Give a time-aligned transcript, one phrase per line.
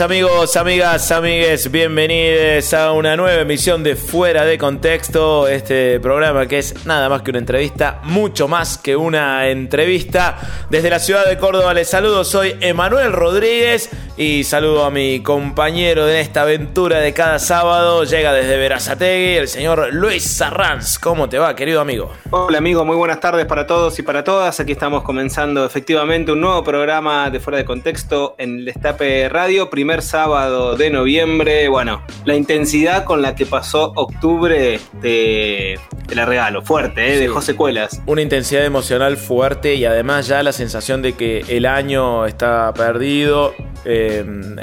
[0.00, 6.58] Amigos, amigas, amigues, bienvenidos a una nueva emisión de Fuera de Contexto, este programa que
[6.58, 10.36] es nada más que una entrevista, mucho más que una entrevista.
[10.70, 16.04] Desde la ciudad de Córdoba les saludo, soy Emanuel Rodríguez y saludo a mi compañero
[16.04, 20.98] de esta aventura de cada sábado, llega desde Verazategui, el señor Luis Sarranz.
[20.98, 22.10] ¿Cómo te va, querido amigo?
[22.30, 24.58] Hola amigo, muy buenas tardes para todos y para todas.
[24.58, 29.70] Aquí estamos comenzando efectivamente un nuevo programa de Fuera de Contexto en el Destape Radio,
[29.70, 31.68] primer sábado de noviembre.
[31.68, 37.14] Bueno, la intensidad con la que pasó octubre te, te la regalo, fuerte, ¿eh?
[37.14, 37.20] Sí.
[37.20, 38.02] dejó secuelas.
[38.06, 43.54] Una intensidad emocional fuerte y además ya la sensación de que el año está perdido.
[43.84, 44.07] eh,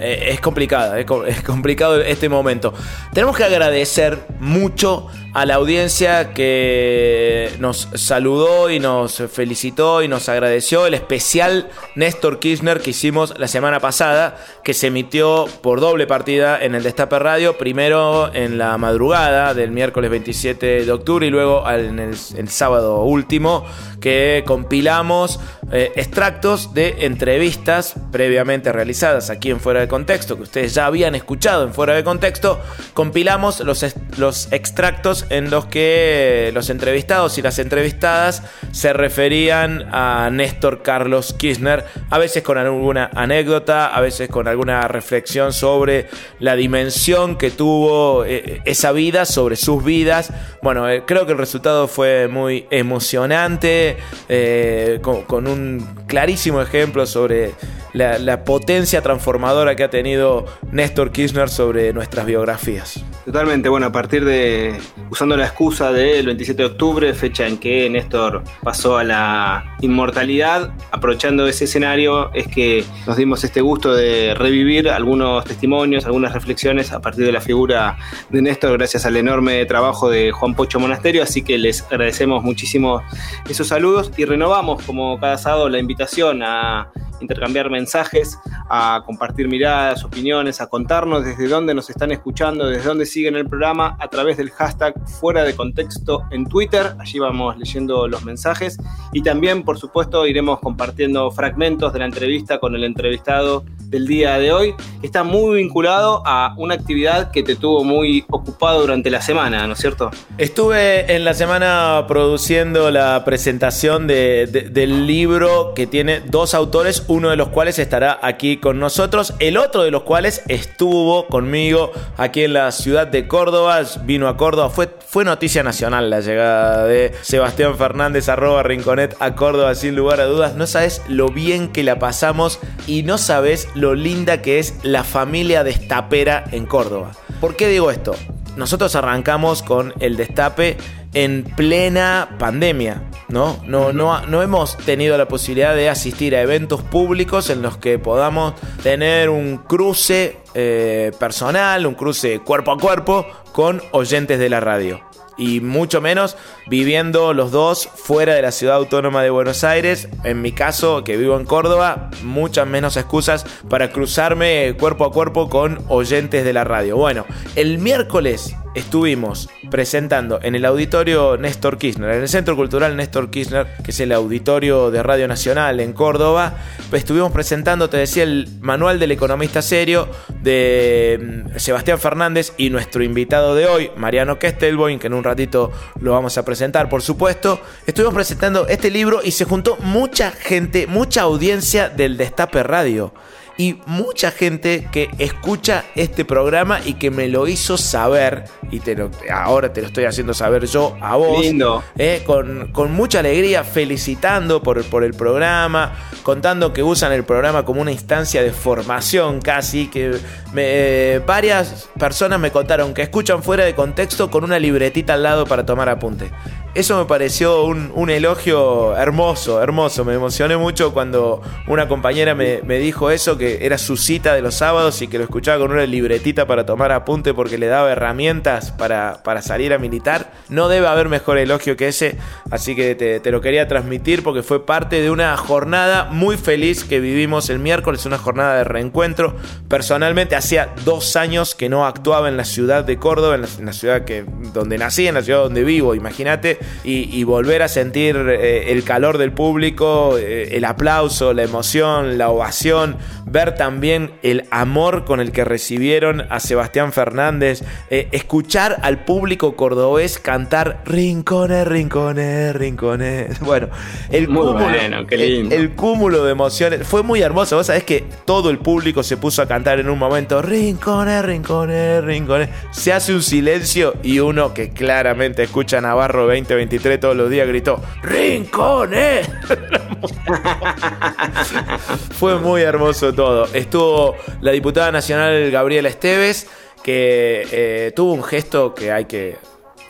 [0.02, 2.74] es complicada, es, co- es complicado este momento.
[3.14, 10.30] Tenemos que agradecer mucho a la audiencia que nos saludó y nos felicitó y nos
[10.30, 16.08] agradeció el especial Néstor Kirchner que hicimos la semana pasada, que se emitió por doble
[16.08, 21.30] partida en el Destape Radio, primero en la madrugada del miércoles 27 de octubre y
[21.30, 22.16] luego en el,
[22.48, 23.66] sábado último,
[24.00, 30.74] que compilamos eh, extractos de entrevistas previamente realizadas aquí en Fuera de Contexto, que ustedes
[30.74, 32.62] ya habían escuchado en Fuera de Contexto,
[32.94, 33.86] compilamos los,
[34.18, 41.34] los extractos en los que los entrevistados y las entrevistadas se referían a Néstor Carlos
[41.38, 46.08] Kirchner, a veces con alguna anécdota, a veces con alguna reflexión sobre
[46.40, 50.32] la dimensión que tuvo eh, esa vida, sobre sus vidas.
[50.62, 53.98] Bueno, eh, creo que el resultado fue muy emocionante,
[54.30, 57.52] eh, con, un clarísimo ejemplo sobre
[57.94, 63.04] la, la potencia transformadora que ha tenido Néstor Kirchner sobre nuestras biografías.
[63.26, 64.76] Totalmente, bueno, a partir de,
[65.16, 70.74] usando la excusa del 27 de octubre, fecha en que Néstor pasó a la inmortalidad,
[70.92, 76.92] aprovechando ese escenario, es que nos dimos este gusto de revivir algunos testimonios, algunas reflexiones
[76.92, 77.98] a partir de la figura
[78.30, 83.02] de Néstor, gracias al enorme trabajo de Juan Pocho Monasterio, así que les agradecemos muchísimo
[83.50, 88.38] esos saludos y renovamos como cada sábado la invitación a intercambiar mensajes,
[88.70, 93.48] a compartir miradas, opiniones, a contarnos desde dónde nos están escuchando, desde dónde siguen el
[93.48, 96.96] programa a través del hashtag fuera de contexto en Twitter.
[97.00, 98.78] Allí vamos leyendo los mensajes
[99.14, 104.38] y también, por supuesto, iremos compartiendo fragmentos de la entrevista con el entrevistado del día
[104.40, 109.10] de hoy, que está muy vinculado a una actividad que te tuvo muy ocupado durante
[109.12, 110.10] la semana, ¿no es cierto?
[110.40, 117.04] Estuve en la semana produciendo la presentación de- de- del libro que tiene dos autores,
[117.08, 121.92] uno de los cuales estará aquí con nosotros, el otro de los cuales estuvo conmigo
[122.18, 126.86] aquí en la ciudad de Córdoba, vino a Córdoba, fue, fue noticia nacional la llegada
[126.86, 131.72] de Sebastián Fernández arroba Rinconet a Córdoba sin lugar a dudas, no sabes lo bien
[131.72, 137.12] que la pasamos y no sabes lo linda que es la familia destapera en Córdoba.
[137.42, 138.16] ¿Por qué digo esto?
[138.56, 140.78] Nosotros arrancamos con el destape
[141.14, 143.58] en plena pandemia, ¿no?
[143.66, 148.00] No, no, no hemos tenido la posibilidad de asistir a eventos públicos en los que
[148.00, 148.54] podamos
[148.84, 155.15] tener un cruce eh, personal, un cruce cuerpo a cuerpo con oyentes de la radio.
[155.38, 156.38] Y mucho menos
[156.68, 160.08] viviendo los dos fuera de la ciudad autónoma de Buenos Aires.
[160.24, 165.50] En mi caso, que vivo en Córdoba, muchas menos excusas para cruzarme cuerpo a cuerpo
[165.50, 166.98] con oyentes de la radio.
[166.98, 173.32] Bueno, el miércoles estuvimos presentando en el auditorio Néstor Kirchner, en el Centro Cultural Néstor
[173.32, 176.58] Kirchner, que es el auditorio de Radio Nacional en Córdoba,
[176.92, 180.08] estuvimos presentando, te decía, el manual del economista serio
[180.42, 185.72] de mm, Sebastián Fernández y nuestro invitado de hoy, Mariano Kestelboim, que en un ratito
[186.00, 187.60] lo vamos a presentar, por supuesto.
[187.88, 193.14] Estuvimos presentando este libro y se juntó mucha gente, mucha audiencia del Destape Radio
[193.58, 198.96] y mucha gente que escucha este programa y que me lo hizo saber, y te
[198.96, 201.82] lo, ahora te lo estoy haciendo saber yo a vos, Lindo.
[201.98, 205.94] eh, con, con mucha alegría, felicitando por, por el programa,
[206.24, 210.18] contando que usan el programa como una instancia de formación casi, que
[210.52, 215.24] me- eh, varias personas me contaron que escuchan fuera de contexto con una libretita al
[215.24, 216.30] lado para tomar apunte.
[216.76, 220.04] Eso me pareció un, un elogio hermoso, hermoso.
[220.04, 224.42] Me emocioné mucho cuando una compañera me, me dijo eso, que era su cita de
[224.42, 227.94] los sábados y que lo escuchaba con una libretita para tomar apunte porque le daba
[227.94, 230.34] herramientas para, para salir a militar.
[230.50, 232.18] No debe haber mejor elogio que ese,
[232.52, 237.00] así que te, lo quería transmitir porque fue parte de una jornada muy feliz que
[237.00, 239.38] vivimos el miércoles, una jornada de reencuentro.
[239.70, 243.66] Personalmente hacía dos años que no actuaba en la ciudad de Córdoba, en la, en
[243.66, 247.68] la ciudad que, donde nací, en la ciudad donde vivo, imagínate, y, y volver a
[247.68, 254.12] sentir eh, el calor del público, eh, el aplauso, la emoción, la ovación, ver también
[254.24, 260.82] el amor con el que recibieron a Sebastián Fernández, eh, escuchar al público cordobés cantar
[260.86, 263.40] rincones, rincones, rincones.
[263.46, 263.70] Bueno,
[264.10, 265.56] el Muy cúmulo, bueno, qué lindo.
[265.56, 267.58] el cúmulo de emociones fue muy hermoso.
[267.58, 272.04] Vos sabés que todo el público se puso a cantar en un momento: Rincones, rincones,
[272.04, 272.50] rincones.
[272.72, 277.82] Se hace un silencio y uno que claramente escucha Navarro 2023 todos los días gritó:
[278.04, 279.30] ¡Rincones!
[282.12, 283.48] Fue muy hermoso todo.
[283.54, 286.48] Estuvo la diputada nacional Gabriela Esteves,
[286.84, 289.38] que eh, tuvo un gesto que hay que,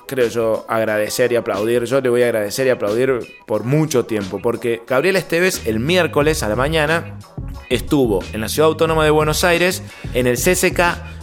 [0.08, 1.84] creo yo, agradecer y aplaudir.
[1.86, 6.44] Yo le voy a agradecer y aplaudir por mucho tiempo, porque Gabriela Esteves el miércoles
[6.44, 7.18] a la mañana
[7.70, 9.82] estuvo en la Ciudad Autónoma de Buenos Aires,
[10.14, 10.80] en el CCK,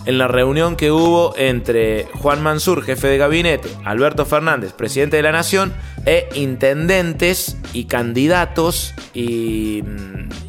[0.07, 5.23] en la reunión que hubo entre Juan Mansur, jefe de gabinete, Alberto Fernández, presidente de
[5.23, 5.73] la Nación,
[6.05, 9.85] e intendentes y candidatos y-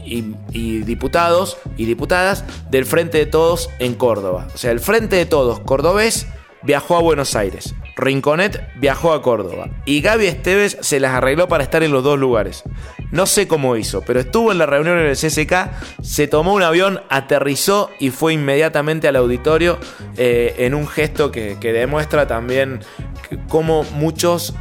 [0.05, 4.47] y diputados y diputadas del Frente de Todos en Córdoba.
[4.53, 6.27] O sea, el Frente de Todos cordobés
[6.63, 7.73] viajó a Buenos Aires.
[7.95, 9.69] Rinconet viajó a Córdoba.
[9.85, 12.63] Y Gaby Esteves se las arregló para estar en los dos lugares.
[13.11, 16.63] No sé cómo hizo, pero estuvo en la reunión en el CCK, se tomó un
[16.63, 19.77] avión, aterrizó y fue inmediatamente al auditorio
[20.17, 22.79] eh, en un gesto que, que demuestra también
[23.47, 24.55] cómo muchos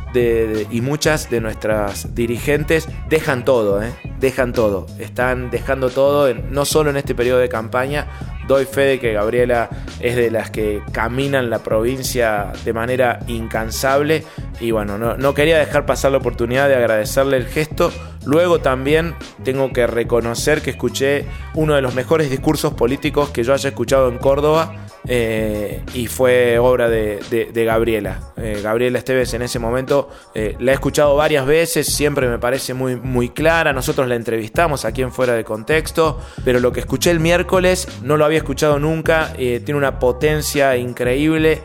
[0.70, 3.92] y muchas de nuestras dirigentes dejan todo, ¿eh?
[4.20, 8.06] dejan todo, están dejando todo, en- no solo en este periodo de campaña,
[8.46, 9.70] doy fe de que Gabriela
[10.00, 14.24] es de las que caminan la provincia de manera incansable
[14.60, 17.92] y bueno, no, no quería dejar pasar la oportunidad de agradecerle el gesto.
[18.24, 23.52] Luego también tengo que reconocer que escuché uno de los mejores discursos políticos que yo
[23.52, 24.76] haya escuchado en Córdoba
[25.08, 28.32] eh, y fue obra de, Gabriela.
[28.36, 32.74] Eh, Gabriela Esteves en ese momento eh, la he escuchado varias veces, siempre me parece
[32.74, 33.72] muy, muy clara.
[33.72, 38.16] Nosotros la entrevistamos aquí en Fuera de Contexto, pero lo que escuché el miércoles no
[38.16, 39.32] lo había escuchado nunca.
[39.34, 41.62] tiene una potencia increíble,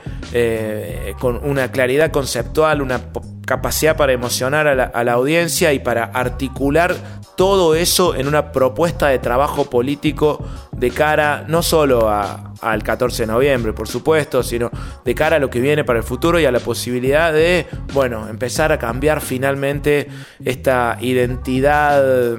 [1.20, 3.00] con una claridad conceptual, una
[3.48, 6.94] capacidad para emocionar a la, audiencia y para articular
[7.38, 13.24] todo eso en una propuesta de trabajo político de cara no solo a- al 14
[13.24, 14.70] de noviembre, por supuesto, sino
[15.06, 18.28] de cara a lo que viene para el futuro y a la posibilidad de, bueno,
[18.28, 20.10] empezar a cambiar finalmente
[20.44, 22.36] esta identidad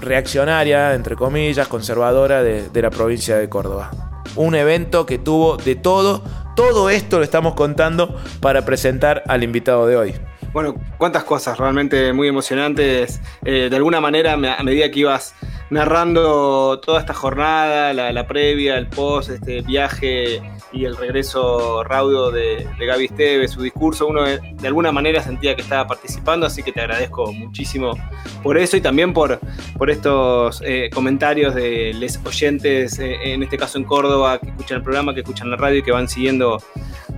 [0.00, 3.90] reaccionaria, entre comillas, conservadora de la provincia de Córdoba.
[4.34, 6.24] Un evento que tuvo de todo,
[6.56, 10.14] todo esto lo estamos contando para presentar al invitado de hoy.
[10.52, 13.20] Bueno, cuántas cosas realmente muy emocionantes.
[13.44, 15.34] Eh, de alguna manera, a medida que ibas
[15.70, 20.42] narrando toda esta jornada, la, previa, el post, este viaje
[20.72, 25.54] y el regreso raudo de, Gaby Esteves, su discurso, uno de, de alguna manera sentía
[25.54, 27.96] que estaba participando, así que te agradezco muchísimo
[28.42, 29.38] por eso y también por,
[29.78, 34.78] por estos eh, comentarios de los oyentes, eh, en este caso en Córdoba, que escuchan
[34.78, 36.60] el programa, que escuchan la radio y que van siguiendo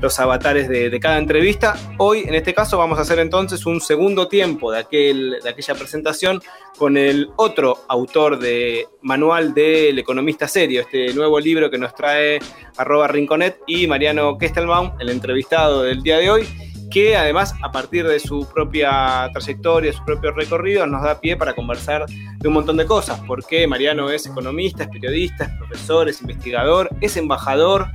[0.02, 1.76] los avatares de, cada entrevista.
[1.96, 5.76] Hoy, en este caso, vamos a hacer entonces un segundo tiempo de, aquel, de aquella
[5.76, 6.42] presentación
[6.76, 12.40] con el otro autor de Manual del Economista Serio, este nuevo libro que nos trae
[12.76, 16.48] arroba Rinconet y Mariano Kestelbaum, el entrevistado del día de hoy,
[16.90, 21.54] que además a partir de su propia trayectoria, su propio recorrido, nos da pie para
[21.54, 26.20] conversar de un montón de cosas, porque Mariano es economista, es periodista, es profesor, es
[26.20, 27.86] investigador, es embajador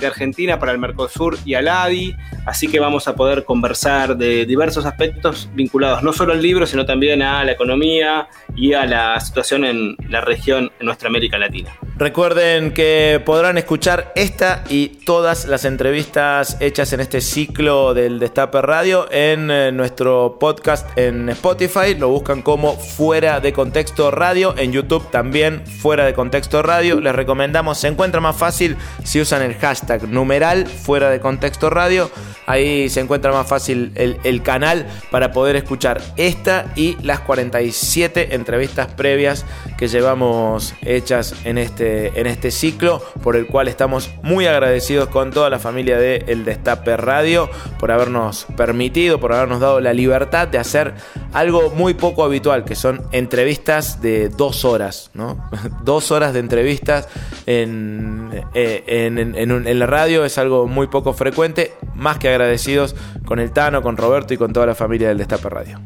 [0.00, 2.16] de Argentina para el Mercosur y al ADI,
[2.46, 6.86] así que vamos a poder conversar de diversos aspectos vinculados no solo al libro, sino
[6.86, 11.70] también a la economía y a la situación en la región, en nuestra América Latina.
[11.96, 18.62] Recuerden que podrán escuchar esta y todas las entrevistas hechas en este ciclo del Destape
[18.62, 21.94] Radio en eh, nuestro podcast en Spotify.
[21.98, 24.54] Lo buscan como Fuera de Contexto Radio.
[24.56, 27.00] En YouTube también Fuera de Contexto Radio.
[27.00, 32.10] Les recomendamos, se encuentra más fácil si usan el hashtag numeral Fuera de Contexto Radio.
[32.46, 38.88] Ahí se encuentra más fácil el, canal para poder escuchar esta y las 47 entrevistas
[38.88, 39.44] previas
[39.78, 45.30] que llevamos hechas en este en este ciclo, por el cual estamos muy agradecidos con
[45.30, 50.48] toda la familia de El Destape Radio por habernos permitido, por habernos dado la libertad
[50.48, 50.94] de hacer
[51.32, 55.48] algo muy poco habitual, que son entrevistas de dos horas, ¿no?
[55.84, 57.08] dos horas de entrevistas
[57.46, 62.94] en, eh, en, en la radio es algo muy poco frecuente, más que agradecidos
[63.26, 65.80] con el Tano, con Roberto y con toda la familia del Destape Radio.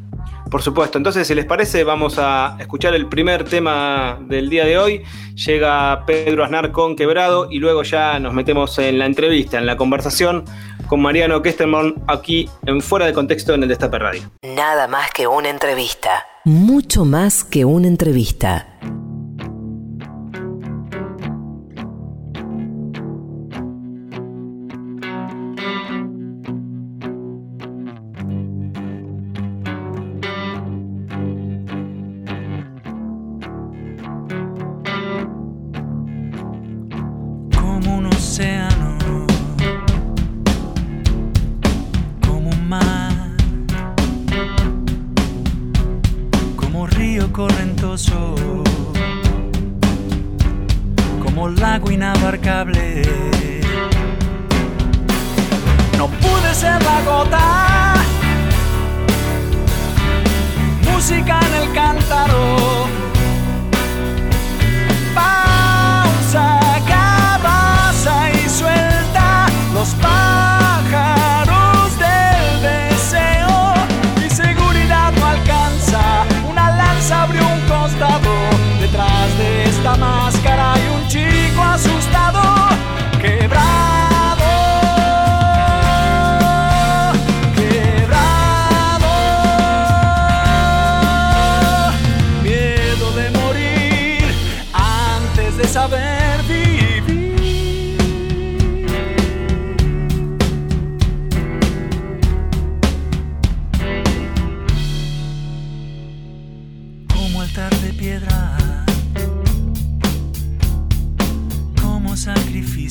[0.50, 4.78] Por supuesto, entonces si les parece vamos a escuchar el primer tema del día de
[4.78, 5.02] hoy.
[5.34, 9.76] Llega Pedro Aznar con Quebrado y luego ya nos metemos en la entrevista, en la
[9.76, 10.44] conversación
[10.86, 14.22] con Mariano Kesterman aquí en Fuera de Contexto en el Destape Radio.
[14.42, 16.26] Nada más que una entrevista.
[16.44, 18.66] Mucho más que una entrevista.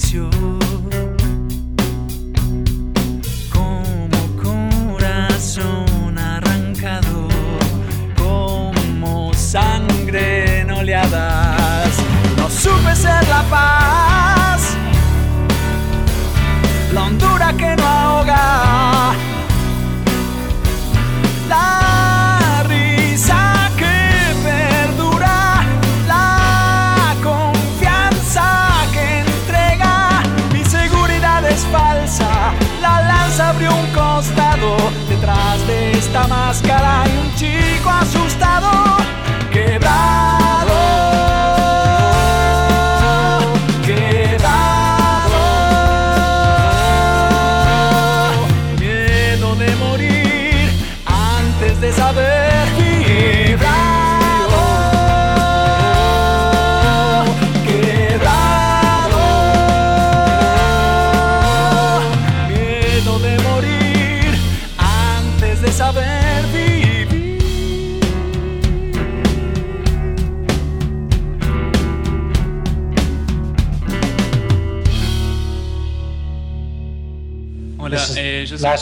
[0.04, 0.53] 修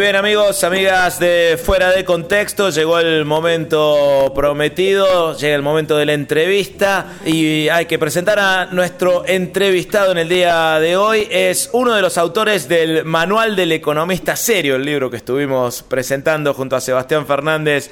[0.00, 5.94] Muy bien amigos, amigas de Fuera de Contexto, llegó el momento prometido, llega el momento
[5.98, 11.28] de la entrevista y hay que presentar a nuestro entrevistado en el día de hoy.
[11.30, 16.54] Es uno de los autores del Manual del Economista Serio, el libro que estuvimos presentando
[16.54, 17.90] junto a Sebastián Fernández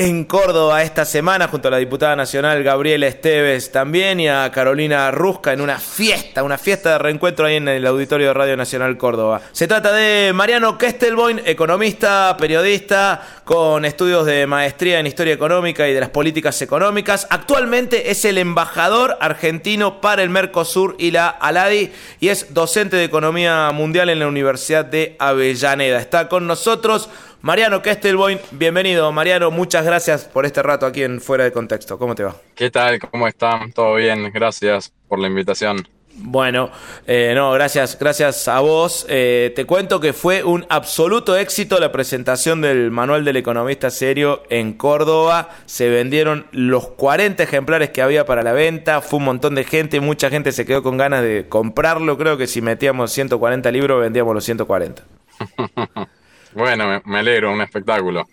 [0.00, 5.10] en Córdoba esta semana junto a la diputada nacional Gabriela Esteves también y a Carolina
[5.10, 8.96] Rusca en una fiesta, una fiesta de reencuentro ahí en el Auditorio de Radio Nacional
[8.96, 9.42] Córdoba.
[9.52, 15.92] Se trata de Mariano Kestelboin, economista, periodista, con estudios de maestría en historia económica y
[15.92, 17.26] de las políticas económicas.
[17.28, 23.04] Actualmente es el embajador argentino para el Mercosur y la ALADI y es docente de
[23.04, 26.00] economía mundial en la Universidad de Avellaneda.
[26.00, 27.10] Está con nosotros
[27.42, 29.10] Mariano Kestelboin, bienvenido.
[29.12, 31.98] Mariano, muchas gracias por este rato aquí en Fuera de Contexto.
[31.98, 32.36] ¿Cómo te va?
[32.54, 32.98] ¿Qué tal?
[32.98, 33.72] ¿Cómo están?
[33.72, 34.30] ¿Todo bien?
[34.30, 35.88] Gracias por la invitación.
[36.16, 36.70] Bueno,
[37.06, 39.06] eh, no, gracias, gracias a vos.
[39.08, 44.42] Eh, te cuento que fue un absoluto éxito la presentación del Manual del Economista Serio
[44.50, 45.48] en Córdoba.
[45.64, 49.00] Se vendieron los 40 ejemplares que había para la venta.
[49.00, 52.18] Fue un montón de gente, mucha gente se quedó con ganas de comprarlo.
[52.18, 55.02] Creo que si metíamos 140 libros, vendíamos los 140.
[56.52, 58.28] Bueno, me, alegro, un espectáculo.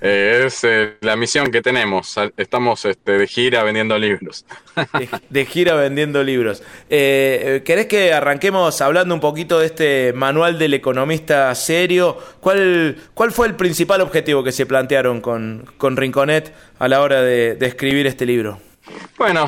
[0.00, 2.18] Eh, es eh, la misión que tenemos.
[2.36, 4.44] Estamos este, de gira vendiendo libros.
[5.30, 6.62] de, gira vendiendo libros.
[6.90, 12.18] Eh, ¿Querés que arranquemos hablando un poquito de este manual del economista serio?
[12.40, 17.22] ¿Cuál, cuál fue el principal objetivo que se plantearon con, con Rinconet a la hora
[17.22, 18.71] de escribir este libro?
[19.18, 19.46] Bueno,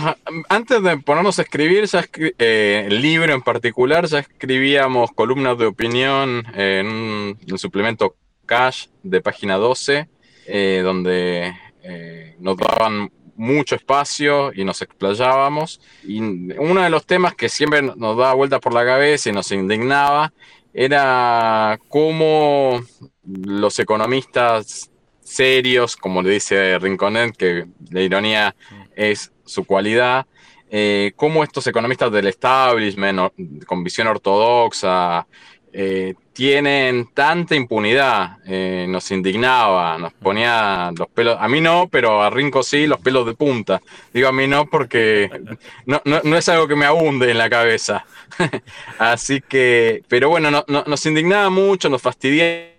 [0.49, 2.05] antes de ponernos a escribir, ya
[2.39, 8.15] eh, el libro en particular, ya escribíamos columnas de opinión en un, suplemento
[8.47, 10.09] Cash de página 12,
[10.47, 15.81] eh, donde eh, nos daban mucho espacio y nos explayábamos.
[16.05, 19.51] Y uno de los temas que siempre nos daba vuelta por la cabeza y nos
[19.51, 20.33] indignaba
[20.73, 22.81] era cómo
[23.25, 24.91] los economistas
[25.23, 28.55] serios, como le dice Rinconet, que la ironía
[28.95, 30.27] es su cualidad,
[30.71, 33.33] eh, cómo estos economistas del establishment
[33.67, 35.27] con visión ortodoxa
[35.73, 42.23] eh, tienen tanta impunidad, eh, nos indignaba, nos ponía los pelos, a mí no, pero
[42.23, 43.81] a Rinco sí, los pelos de punta.
[44.13, 45.31] Digo a mí no porque
[45.87, 48.05] no, es algo que me abunde en la cabeza.
[48.99, 52.74] Así que, pero bueno, nos indignaba mucho, nos fastidiaba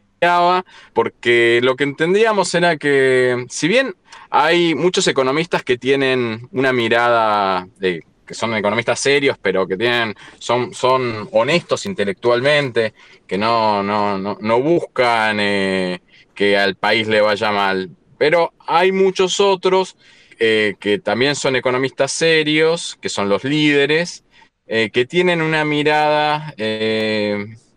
[0.94, 3.96] porque lo que entendíamos era que si bien
[4.30, 10.16] hay muchos economistas que tienen una mirada de que son economistas serios, pero que tienen,
[10.40, 12.94] son, son honestos intelectualmente,
[13.28, 16.02] que no, no, no, buscan eh,
[16.34, 17.92] que al país le vaya mal.
[18.18, 19.96] Pero hay muchos otros
[20.40, 24.24] eh, que también son economistas serios, que son los líderes,
[24.66, 26.54] eh, que tienen una mirada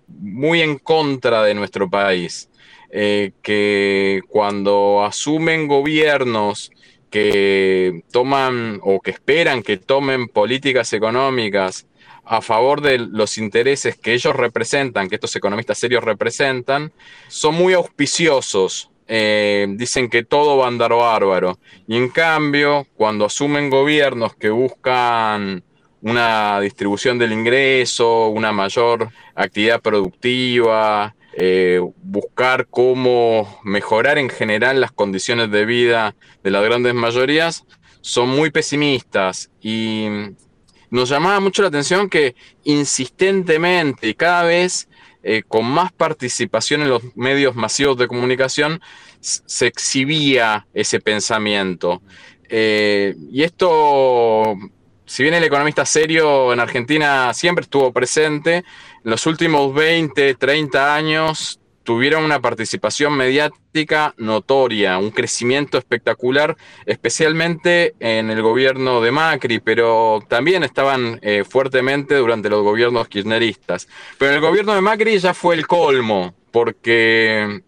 [0.09, 2.49] muy en contra de nuestro país,
[2.91, 6.71] eh, que cuando asumen gobiernos
[7.11, 11.87] que toman o que esperan que tomen políticas económicas
[12.25, 16.93] a favor de los intereses que ellos representan, que estos economistas serios representan,
[17.29, 18.91] son muy auspiciosos.
[19.11, 21.59] Eh, dicen que todo va a andar bárbaro.
[21.87, 25.65] Y en cambio, cuando asumen gobiernos que buscan
[26.03, 34.93] una distribución del ingreso, una mayor actividad productiva, eh, buscar cómo mejorar en general las
[34.93, 37.65] condiciones de vida de las grandes mayorías,
[38.01, 40.07] son muy pesimistas y
[40.91, 42.35] nos llamaba mucho la atención que
[42.65, 44.89] insistentemente y cada vez
[45.23, 48.81] eh, con más participación en los medios masivos de comunicación
[49.21, 52.03] se exhibía ese pensamiento.
[52.49, 54.57] Eh, y esto
[55.09, 60.95] si bien el economista serio en Argentina siempre estuvo presente, en los últimos 20, 30
[60.95, 69.61] años tuvieron una participación mediática notoria, un crecimiento espectacular, especialmente en el gobierno de Macri,
[69.61, 73.89] pero también estaban eh, fuertemente durante los gobiernos kirchneristas.
[74.19, 77.63] Pero en el gobierno de Macri ya fue el colmo, porque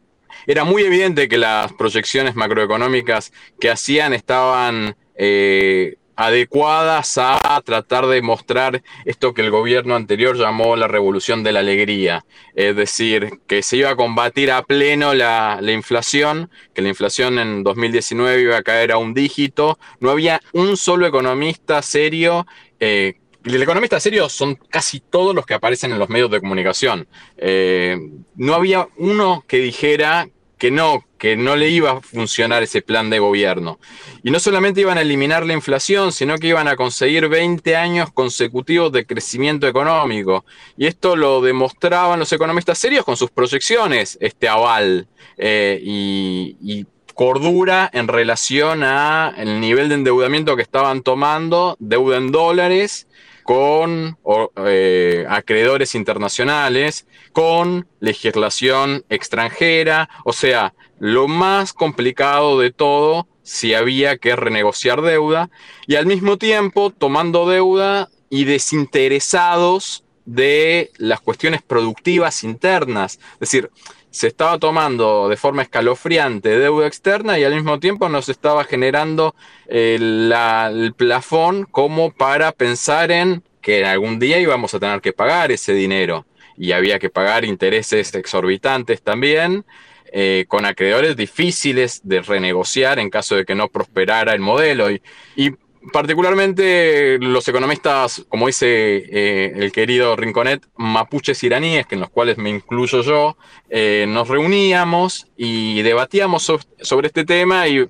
[0.46, 8.23] era muy evidente que las proyecciones macroeconómicas que hacían estaban eh, adecuadas a tratar de
[8.23, 13.62] mostrar esto que el gobierno anterior llamó la revolución de la alegría, es decir, que
[13.62, 18.62] se iba a combatir a pleno la, inflación, que la inflación en 2019 iba a
[18.62, 22.46] caer a un dígito, no había un solo economista serio.
[22.79, 27.09] Eh, el economista serio son casi todos los que aparecen en los medios de comunicación.
[27.38, 27.96] Eh,
[28.37, 33.11] no había uno que dijera que no, que no le iba a funcionar ese plan
[33.11, 33.78] de gobierno.
[34.22, 38.11] Y no solamente iban a eliminar la inflación, sino que iban a conseguir 20 años
[38.11, 40.46] consecutivos de crecimiento económico.
[40.78, 45.09] Y esto lo demostraban los economistas serios con sus proyecciones, este aval.
[45.37, 52.33] Eh, y, cordura en relación a el nivel de endeudamiento que estaban tomando, deuda en
[52.33, 53.09] dólares,
[53.42, 54.16] con
[54.64, 64.18] eh, acreedores internacionales, con legislación extranjera, o sea, lo más complicado de todo si había
[64.18, 65.50] que renegociar deuda
[65.86, 73.18] y al mismo tiempo tomando deuda y desinteresados de las cuestiones productivas internas.
[73.34, 73.70] Es decir,
[74.10, 79.34] se estaba tomando de forma escalofriante deuda externa y al mismo tiempo nos estaba generando
[79.66, 85.50] el, el plafón como para pensar en que algún día íbamos a tener que pagar
[85.50, 89.64] ese dinero y había que pagar intereses exorbitantes también
[90.12, 94.90] eh, con acreedores difíciles de renegociar en caso de que no prosperara el modelo.
[94.90, 95.01] Y,
[95.92, 102.37] particularmente los economistas, como dice eh, el querido Rinconet, mapuches iraníes, que en los cuales
[102.37, 103.38] me incluyo yo,
[103.70, 107.88] eh, nos reuníamos y debatíamos sobre este tema y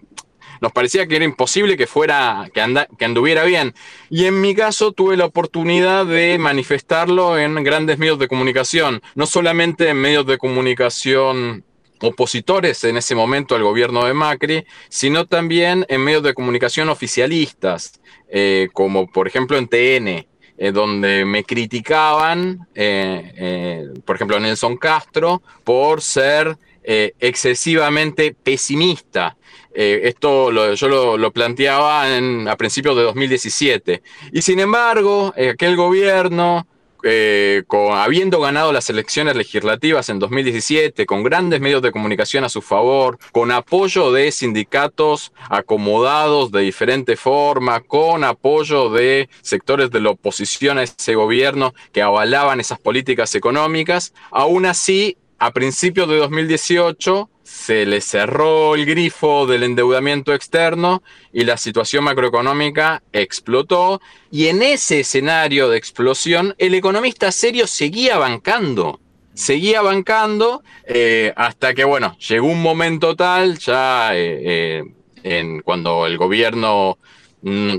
[0.61, 2.63] nos parecía que era imposible que fuera, que,
[2.99, 3.75] que anduviera bien.
[4.09, 9.27] Y en mi caso tuve la oportunidad de manifestarlo en grandes medios de comunicación, no
[9.27, 11.65] solamente en medios de comunicación
[12.01, 18.01] opositores en ese momento al gobierno de Macri, sino también en medios de comunicación oficialistas,
[18.29, 20.27] eh, como por ejemplo en TN,
[20.59, 29.37] eh, donde me criticaban, eh, por ejemplo Nelson Castro, por ser excesivamente pesimista.
[29.73, 34.03] esto yo lo, planteaba a principios de 2017.
[34.33, 36.67] Y sin embargo, aquel gobierno
[37.03, 42.63] eh, habiendo ganado las elecciones legislativas en 2017, con grandes medios de comunicación a su
[42.63, 50.11] favor, con apoyo de sindicatos acomodados de diferente forma, con apoyo de sectores de la
[50.11, 57.30] oposición a ese gobierno que avalaban esas políticas económicas, aún así, a principios de 2018,
[57.61, 64.01] se le cerró el grifo del endeudamiento externo y la situación macroeconómica explotó.
[64.31, 68.99] Y en ese escenario de explosión, el economista serio seguía bancando.
[69.35, 74.85] Seguía bancando eh, hasta que, bueno, llegó un momento tal, ya eh, eh,
[75.23, 76.97] en, cuando el gobierno
[77.43, 77.77] Mm,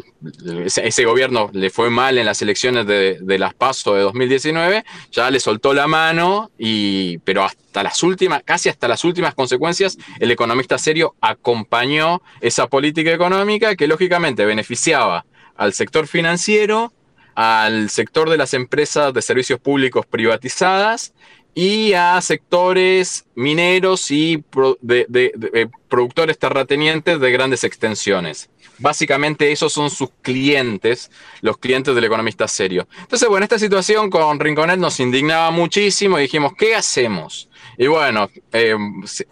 [0.65, 5.39] ese, gobierno le fue mal en las elecciones de, las PASO de 2019, ya le
[5.39, 10.77] soltó la mano, y, pero hasta las últimas, casi hasta las últimas consecuencias, el economista
[10.77, 16.91] serio acompañó esa política económica que lógicamente beneficiaba al sector financiero,
[17.35, 21.13] al sector de las empresas de servicios públicos privatizadas
[21.53, 24.43] y a sectores mineros y
[24.81, 25.05] de,
[25.53, 28.49] eh, productores terratenientes de grandes extensiones.
[28.77, 31.11] Básicamente esos son sus clientes,
[31.41, 32.87] los clientes del economista serio.
[33.01, 37.49] Entonces, bueno, esta situación con Rinconet nos indignaba muchísimo y dijimos, ¿qué hacemos?
[37.77, 38.75] Y bueno, eh,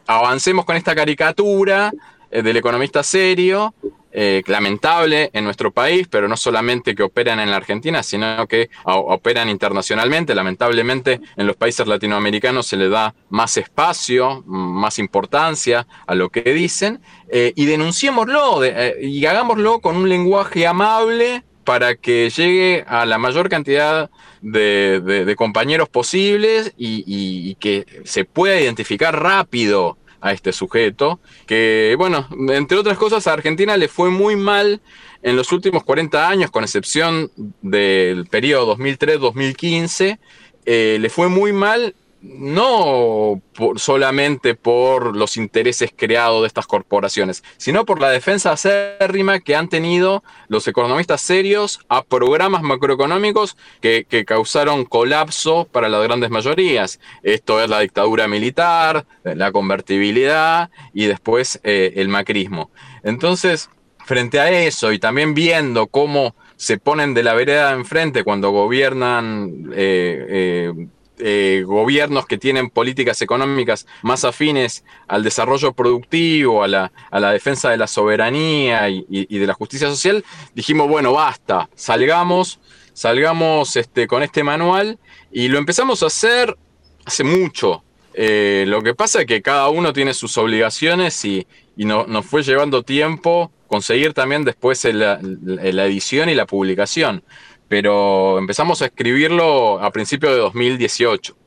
[0.05, 1.91] avancemos con esta caricatura
[2.31, 3.73] eh, del economista serio
[4.11, 8.71] eh, lamentable en nuestro país, pero no solamente que operan en la Argentina, sino que
[8.85, 10.33] operan internacionalmente.
[10.33, 16.41] Lamentablemente en los países latinoamericanos se le da más espacio, más importancia a lo que
[16.41, 23.05] dicen, eh, y denunciémoslo eh, y hagámoslo con un lenguaje amable para que llegue a
[23.05, 24.09] la mayor cantidad
[24.41, 32.77] de, compañeros posibles y que se pueda identificar rápido a este sujeto, que bueno, entre
[32.77, 34.81] otras cosas a Argentina le fue muy mal
[35.21, 40.19] en los últimos 40 años, con excepción del periodo 2003-2015,
[40.65, 43.41] eh, le fue muy mal no
[43.77, 49.69] solamente por los intereses creados de estas corporaciones, sino por la defensa acérrima que han
[49.69, 56.99] tenido los economistas serios a programas macroeconómicos que, causaron colapso para las grandes mayorías.
[57.23, 62.69] Esto es la dictadura militar, la convertibilidad y después eh, el macrismo.
[63.03, 63.69] Entonces,
[64.05, 69.71] frente a eso y también viendo cómo se ponen de la vereda enfrente cuando gobiernan
[69.73, 70.87] eh, eh,
[71.21, 77.31] eh, gobiernos que tienen políticas económicas más afines al desarrollo productivo, a la, a la
[77.31, 80.23] defensa de la soberanía y, de la justicia social,
[80.55, 82.59] dijimos, bueno, basta, salgamos,
[82.93, 84.97] salgamos este, con este manual
[85.31, 86.57] y lo empezamos a hacer
[87.05, 87.83] hace mucho.
[88.13, 92.83] Eh, lo que pasa es que cada uno tiene sus obligaciones y, nos fue llevando
[92.83, 97.23] tiempo conseguir también después la edición y la publicación
[97.69, 101.37] pero empezamos a escribirlo a principios de 2018.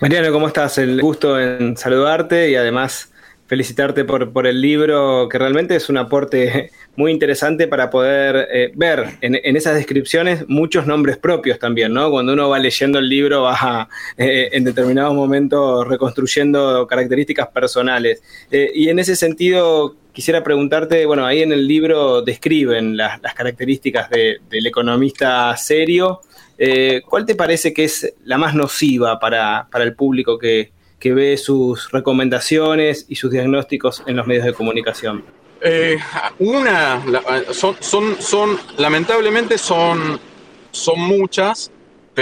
[0.00, 0.78] Mariano, ¿cómo estás?
[0.78, 3.10] El gusto en saludarte y además
[3.50, 8.70] felicitarte por, por el libro, que realmente es un aporte muy interesante para poder eh,
[8.76, 12.12] ver en, esas descripciones muchos nombres propios también, ¿no?
[12.12, 18.22] Cuando uno va leyendo el libro va eh, en determinados momentos reconstruyendo características personales.
[18.52, 24.10] Eh, y en ese sentido quisiera preguntarte, bueno, ahí en el libro describen las, características
[24.10, 26.20] del economista serio.
[27.08, 31.36] ¿Cuál te parece que es la más nociva para, para el público que, que ve
[31.38, 35.24] sus recomendaciones y sus diagnósticos en los medios de comunicación?
[35.62, 35.98] Eh,
[36.38, 37.02] una,
[37.52, 40.20] son, son, son, lamentablemente son,
[40.70, 41.70] son muchas,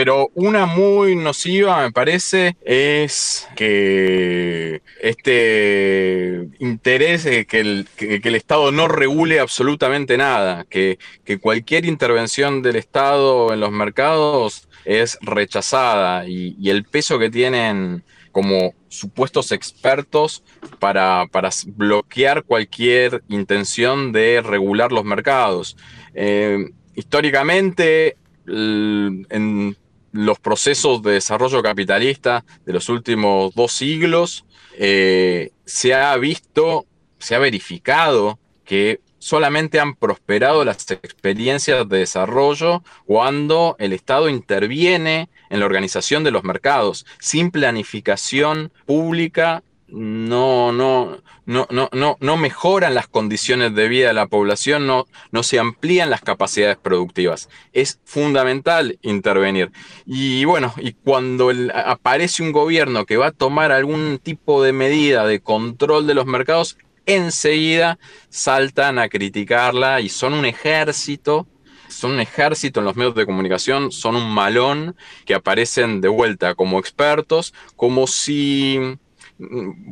[0.01, 8.35] pero una muy nociva me parece es que este interés de que el, que, el
[8.37, 15.19] Estado no regule absolutamente nada, que, que, cualquier intervención del Estado en los mercados es
[15.21, 20.45] rechazada y, el peso que tienen como supuestos expertos
[20.79, 21.27] para,
[21.75, 25.77] bloquear cualquier intención de regular los mercados.
[26.15, 29.77] Eh, históricamente, en
[30.13, 34.45] los procesos de desarrollo capitalista de los últimos dos siglos,
[34.79, 36.87] eh, se ha visto,
[37.19, 45.29] se ha verificado que solamente han prosperado las experiencias de desarrollo cuando el Estado interviene
[45.51, 47.07] en la organización de los mercados.
[47.19, 54.27] Sin planificación pública no, no, no, no, no, mejoran las condiciones de vida de la
[54.27, 57.49] población, no, no se amplían las capacidades productivas.
[57.73, 59.73] Es fundamental intervenir.
[60.05, 65.27] Y bueno, y cuando aparece un gobierno que va a tomar algún tipo de medida
[65.27, 67.99] de control de los mercados, enseguida
[68.29, 71.47] saltan a criticarla y son un ejército
[71.89, 76.55] son un ejército en los medios de comunicación, son un malón que aparecen de vuelta
[76.55, 78.99] como expertos, como si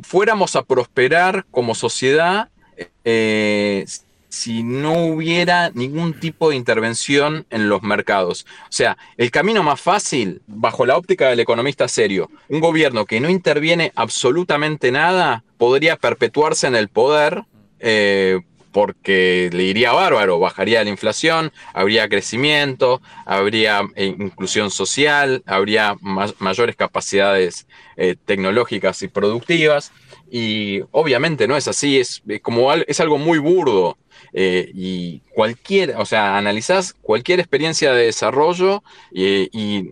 [0.03, 2.49] fuéramos a prosperar como sociedad
[3.03, 3.85] eh,
[4.29, 8.45] si no hubiera ningún tipo de intervención en los mercados.
[8.63, 13.19] O sea, el camino más fácil, bajo la óptica del economista serio, un gobierno que
[13.19, 17.45] no interviene absolutamente nada, podría perpetuarse en el poder.
[17.79, 25.95] Eh, porque le iría bárbaro, bajaría la inflación, habría crecimiento, habría eh, inclusión social, habría
[26.39, 29.91] mayores capacidades eh, tecnológicas y productivas.
[30.29, 33.97] Y obviamente no es así, es, como es algo muy burdo.
[34.33, 39.91] Eh, y cualquier, o sea, analizás cualquier experiencia de desarrollo y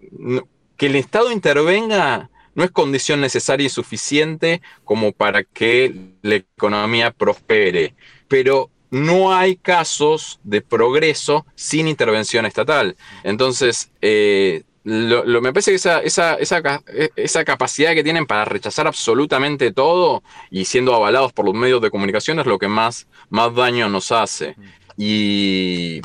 [0.78, 7.12] que el Estado intervenga no es condición necesaria y suficiente como para que la economía
[7.12, 7.94] prospere.
[8.36, 12.98] Pero no hay casos de progreso sin intervención estatal.
[13.24, 19.72] Entonces, eh, lo, me parece que esa, esa, esa, capacidad que tienen para rechazar absolutamente
[19.72, 20.22] todo
[20.52, 24.12] y siendo avalados por los medios de comunicación es lo que más, más daño nos
[24.12, 24.58] hace.
[24.98, 26.02] Y,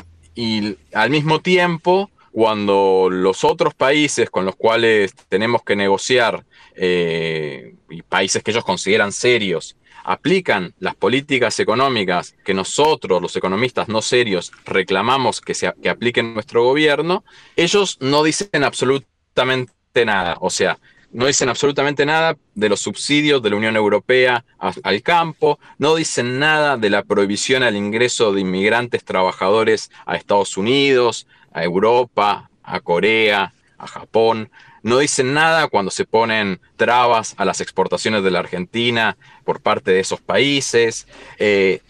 [0.93, 6.45] al mismo tiempo, cuando los otros países con los cuales tenemos que negociar,
[6.77, 13.87] eh, y países que ellos consideran serios, aplican las políticas económicas que nosotros, los economistas
[13.87, 17.23] no serios, reclamamos que, se, que apliquen nuestro gobierno,
[17.55, 20.37] ellos no dicen absolutamente nada.
[20.39, 20.79] O sea,
[21.11, 26.39] no dicen absolutamente nada de los subsidios de la Unión Europea al campo, no dicen
[26.39, 32.79] nada de la prohibición al ingreso de inmigrantes trabajadores a Estados Unidos, a Europa, a
[32.79, 34.49] Corea, a Japón
[34.83, 39.91] no dicen nada cuando se ponen trabas a las exportaciones de la Argentina por parte
[39.91, 41.07] de esos países.
[41.37, 41.81] Eh,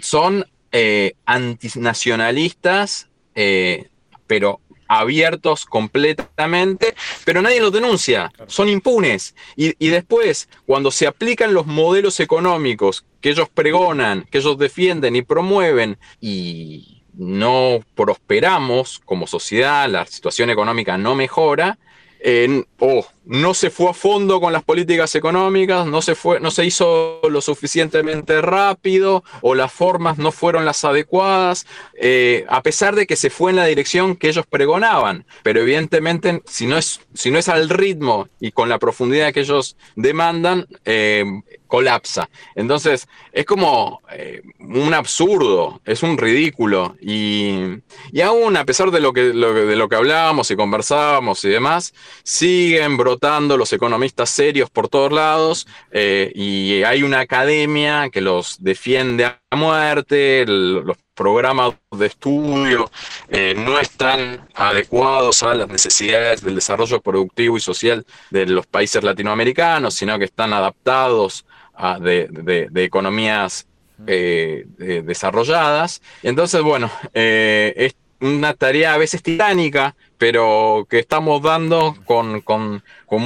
[0.00, 3.88] son eh, antinacionalistas, eh,
[4.26, 9.34] pero abiertos completamente, pero nadie los denuncia, son impunes.
[9.56, 15.16] Y, y, después, cuando se aplican los modelos económicos que ellos pregonan, que ellos defienden
[15.16, 21.78] y promueven, y no prosperamos como sociedad, la situación económica no mejora,
[22.80, 26.64] o no se fue a fondo con las políticas económicas, no se, fue, no se
[26.64, 33.06] hizo lo suficientemente rápido o las formas no fueron las adecuadas, eh, a pesar de
[33.06, 35.24] que se fue en la dirección que ellos pregonaban.
[35.42, 39.40] Pero evidentemente, si no es, si no es al ritmo y con la profundidad que
[39.40, 41.24] ellos demandan, eh,
[41.66, 42.28] colapsa.
[42.54, 46.96] Entonces, es como eh, un absurdo, es un ridículo.
[47.00, 47.60] Y,
[48.12, 51.94] y aún, a pesar de lo, que, de lo que hablábamos y conversábamos y demás,
[52.24, 53.11] siguen brotando
[53.56, 59.56] los economistas serios por todos lados eh, y hay una academia que los defiende a
[59.56, 62.90] muerte, los programas de estudio
[63.28, 69.02] eh, no están adecuados a las necesidades del desarrollo productivo y social de los países
[69.04, 71.44] latinoamericanos, sino que están adaptados
[71.74, 72.28] a- de,
[72.76, 73.66] economías
[74.06, 76.00] eh, de- desarrolladas.
[76.22, 77.72] Entonces, bueno, eh,
[78.22, 83.20] una tarea a veces titánica, pero que estamos dando con, con- con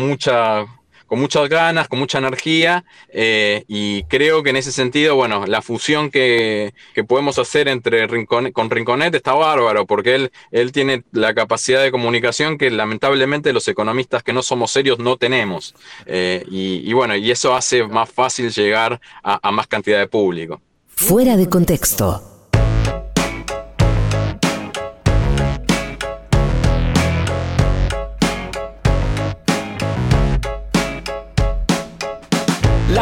[1.06, 5.62] con muchas ganas, con mucha energía, eh, y creo que en ese sentido, bueno, la
[5.62, 11.32] fusión que, que podemos hacer entre con Rinconet está bárbaro, porque él, él tiene la
[11.32, 15.76] capacidad de comunicación que lamentablemente los economistas que no somos serios no tenemos.
[16.06, 20.60] Eh, y, bueno, y eso hace más fácil llegar a más cantidad de público.
[20.88, 22.35] Fuera de contexto.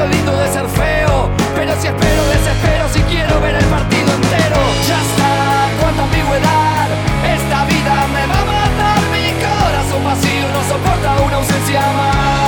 [0.00, 1.28] Lo lindo de ser feo.
[1.54, 4.56] Pero si espero, desespero si quiero ver el partido entero.
[4.88, 6.88] Ya está, cuánta ambigüedad.
[7.36, 8.98] Esta vida me va a matar.
[9.12, 12.39] Mi corazón vacío no soporta una ausencia más.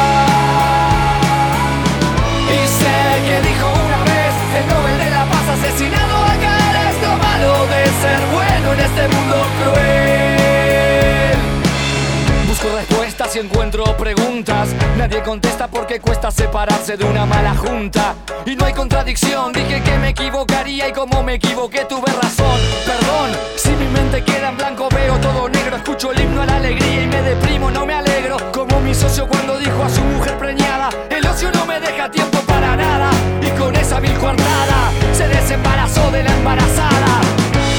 [13.34, 14.68] Y encuentro preguntas.
[14.96, 18.14] Nadie contesta porque cuesta separarse de una mala junta.
[18.44, 22.60] Y no hay contradicción, dije que me equivocaría y como me equivoqué tuve razón.
[22.84, 26.56] Perdón, si mi mente queda en blanco veo todo negro, escucho el himno a la
[26.56, 28.36] alegría y me deprimo, no me alegro.
[28.52, 32.38] Como mi socio cuando dijo a su mujer preñada, el ocio no me deja tiempo
[32.40, 33.10] para nada.
[33.40, 37.20] Y con esa mil coartada se desembarazó de la embarazada.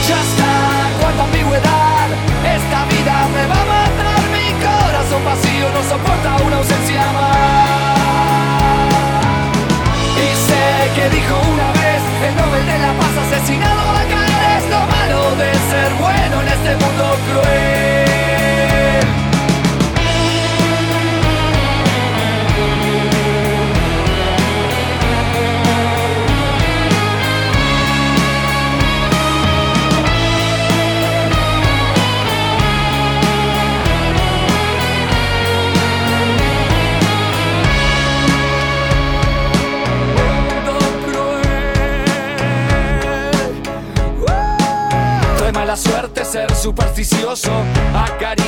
[0.08, 1.93] Ya está, cuánta ambigüedad.
[5.94, 7.94] Soporta una ausencia más.
[10.26, 11.53] Y sé que dijo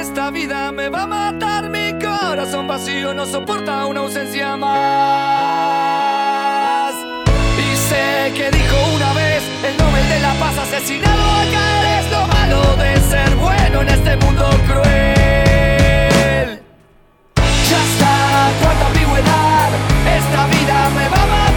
[0.00, 1.68] Esta vida me va a matar.
[1.68, 4.74] Mi corazón vacío no soporta una ausencia más.
[7.58, 12.26] Y sé que dijo una vez el Nobel de la Paz asesinado acá es lo
[12.28, 14.88] malo de ser bueno en este mundo cruel.
[17.68, 19.68] Ya está, cuánta ambigüedad.
[20.16, 21.49] Esta vida me va a matar.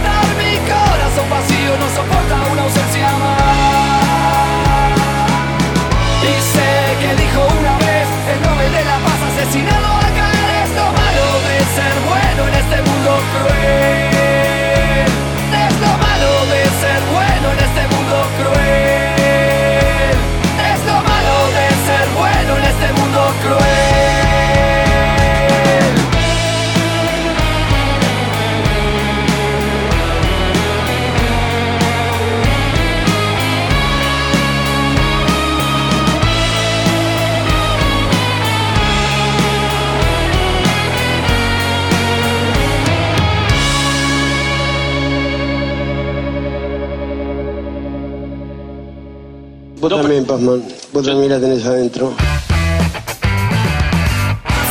[49.84, 50.62] Vos también, Pazman.
[50.94, 52.14] Vos también la tenés adentro.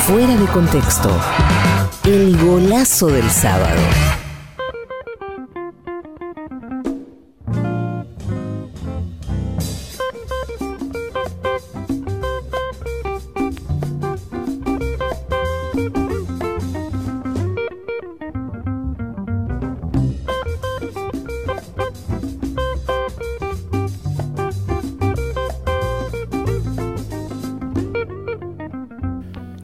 [0.08, 1.08] Fuera de contexto.
[2.04, 4.23] El golazo del sábado.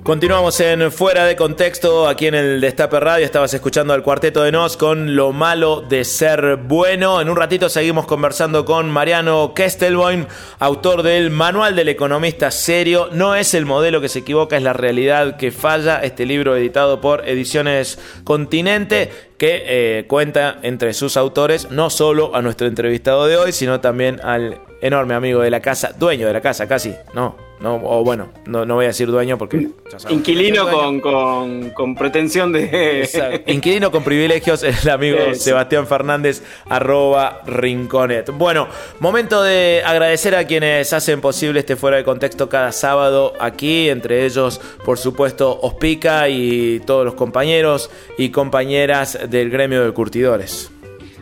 [0.10, 3.24] Continuamos en Fuera de Contexto, aquí en el Destape Radio.
[3.24, 7.22] Estabas escuchando al Cuarteto de Nos con Lo Malo de Ser Bueno.
[7.22, 10.26] En un ratito seguimos conversando con Mariano Kestelboim,
[10.58, 13.10] autor del Manual del Economista Serio.
[13.12, 16.00] No es el modelo que se equivoca, es la realidad que falla.
[16.02, 22.42] Este libro editado por Ediciones Continente que eh, cuenta entre sus autores no solo a
[22.42, 26.42] nuestro entrevistado de hoy, sino también al enorme amigo de la casa, dueño de la
[26.42, 29.68] casa casi, no, no, o bueno, no, no voy a decir dueño porque...
[30.10, 33.44] Inquilino con, con, pretensión de...
[33.48, 38.32] Inquilino con privilegios, el amigo Sebastián Fernández, arroba Rinconet.
[38.32, 38.68] Bueno,
[39.00, 44.26] momento de agradecer a quienes hacen posible este fuera de contexto cada sábado aquí, entre
[44.26, 50.72] ellos, por supuesto, Ospica y todos los compañeros y compañeras del gremio de curtidores.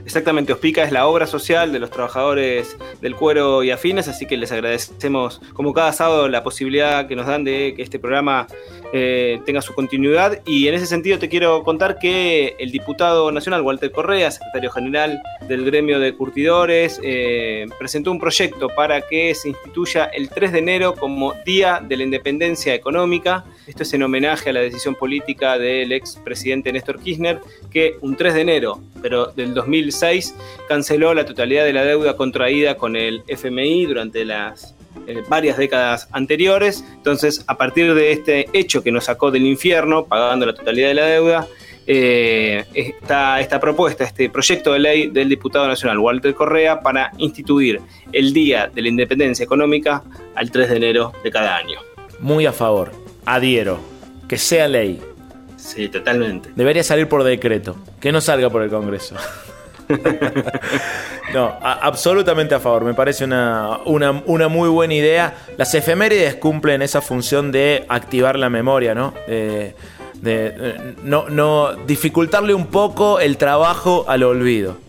[0.08, 4.38] Exactamente, Ospica es la obra social de los trabajadores del cuero y afines, así que
[4.38, 8.47] les agradecemos como cada sábado la posibilidad que nos dan de que este programa
[8.94, 10.40] eh, tenga su continuidad.
[10.46, 15.22] Y en ese sentido te quiero contar que el diputado nacional Walter Correa, secretario general
[15.48, 20.60] del gremio de curtidores, eh, presentó un proyecto para que se instituya el 3 de
[20.60, 23.46] enero como Día de la Independencia Económica.
[23.68, 28.16] Esto es en homenaje a la decisión política del ex presidente Néstor Kirchner, que un
[28.16, 30.36] 3 de enero, pero del 2006,
[30.68, 34.77] canceló la totalidad de la deuda contraída con el FMI durante las
[35.08, 36.84] eh, varias décadas anteriores.
[36.95, 40.93] Entonces, a partir de este hecho que nos sacó del infierno, pagando la totalidad de
[40.93, 41.48] la deuda,
[41.89, 47.80] eh, está esta propuesta, este proyecto de ley del diputado nacional Walter Correa para instituir
[48.12, 50.04] el Día de la Independencia Económica
[50.36, 51.80] al 3 de enero de cada año.
[52.20, 52.91] Muy a favor,
[53.26, 53.80] adhiero,
[54.28, 55.00] que sea ley.
[55.56, 56.50] Sí, totalmente.
[56.56, 59.16] Debería salir por decreto, que no salga por el Congreso.
[61.34, 62.84] no, absolutamente a favor.
[62.84, 65.36] Me parece una, una, muy buena idea.
[65.58, 69.14] Las efemérides cumplen esa función de activar la memoria, ¿no?
[69.28, 69.74] de,
[71.04, 74.87] no, no dificultarle un poco el trabajo al olvido.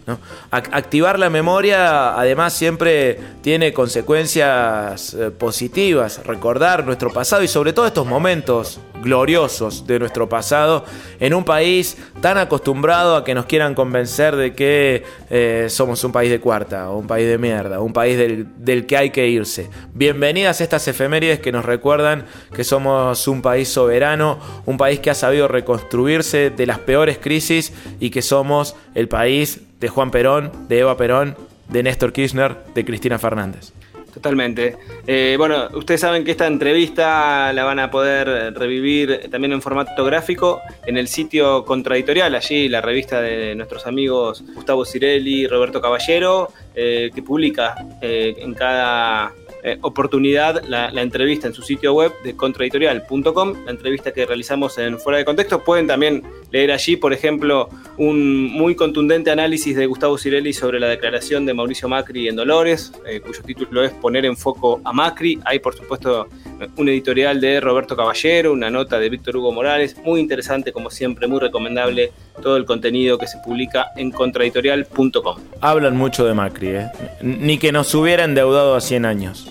[0.51, 7.87] Activar la memoria además siempre tiene consecuencias eh, positivas, recordar nuestro pasado y sobre todo
[7.87, 10.85] estos momentos gloriosos de nuestro pasado
[11.21, 16.13] en un país tan acostumbrado a que nos quieran convencer de que eh, somos un
[16.13, 19.71] país de cuarta un país de mierda, un país del, del, que hay que irse.
[19.95, 25.15] Bienvenidas estas efemérides que nos recuerdan que somos un país soberano, un país que ha
[25.15, 30.81] sabido reconstruirse de las peores crisis y que somos el país de Juan Perón, de
[30.81, 31.37] Eva Perón,
[31.69, 33.73] de Néstor Kirchner, de Cristina Fernández.
[34.13, 34.77] Totalmente.
[35.07, 40.05] Eh, bueno, ustedes saben que esta entrevista la van a poder revivir también en formato
[40.05, 46.51] gráfico en el sitio Contradictorial, allí la revista de nuestros amigos Gustavo Cirelli Roberto Caballero,
[46.75, 49.33] eh, que publica eh, en cada
[49.65, 54.99] eh, oportunidad la, entrevista en su sitio web de contraeditorial.com, la entrevista que realizamos en
[54.99, 55.65] Fuera de Contexto.
[55.65, 60.89] Pueden también leer allí, por ejemplo, un muy contundente análisis de Gustavo Cirelli sobre la
[60.89, 65.41] declaración de Mauricio Macri en Dolores, eh, cuyo título es Poner en foco a Macri.
[65.45, 66.29] Hay, por supuesto,
[66.77, 71.27] un editorial de Roberto Caballero, una nota de Víctor Hugo Morales, muy interesante, como siempre,
[71.27, 75.37] muy recomendable todo el contenido que se publica en contraeditorial.com.
[75.61, 76.87] Hablan mucho de Macri, ¿eh?
[77.23, 79.49] ni que nos hubiera endeudado a 100 años.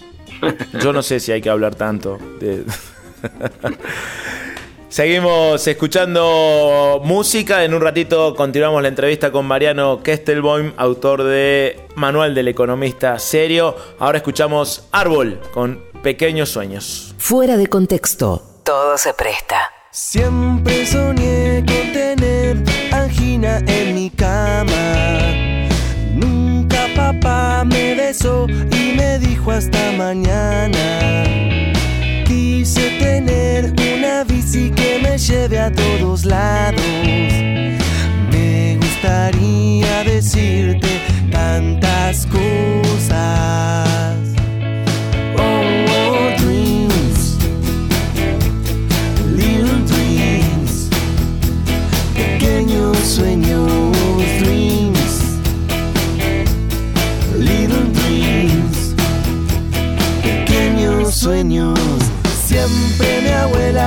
[0.82, 2.18] Yo no sé si hay que hablar tanto.
[4.90, 7.64] Seguimos escuchando música.
[7.64, 13.76] En un ratito continuamos la entrevista con Mariano Kestelboim, autor de Manual del Economista Serio.
[14.00, 17.14] Ahora escuchamos Árbol con Pequeños Sueños.
[17.18, 19.72] Fuera de contexto, todo se presta.
[19.92, 22.64] Siempre soñé con tener
[22.94, 25.28] angina en mi cama
[26.98, 28.77] papá me besó y
[29.20, 31.24] dijo hasta mañana.
[32.26, 36.82] Quise tener una bici que me lleve a todos lados.
[38.32, 41.02] Me gustaría decirte
[41.32, 43.87] tantas cosas.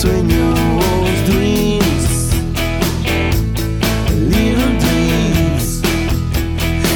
[0.00, 0.56] Sueños,
[1.26, 2.30] dreams,
[4.30, 5.82] little dreams,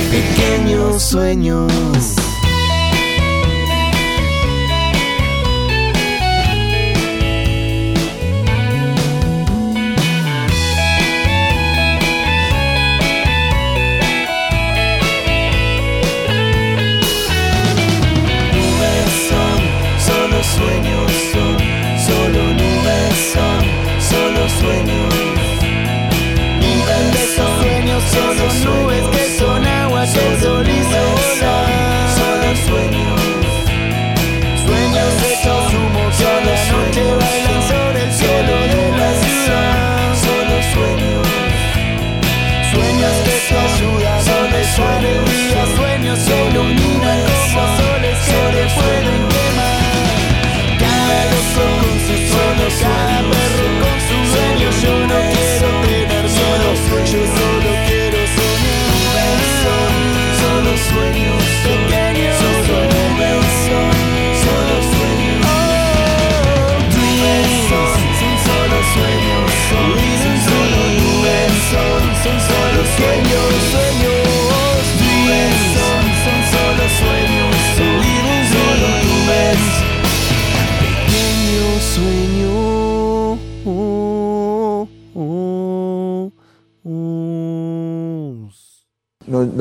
[0.09, 2.22] pequeños sueños.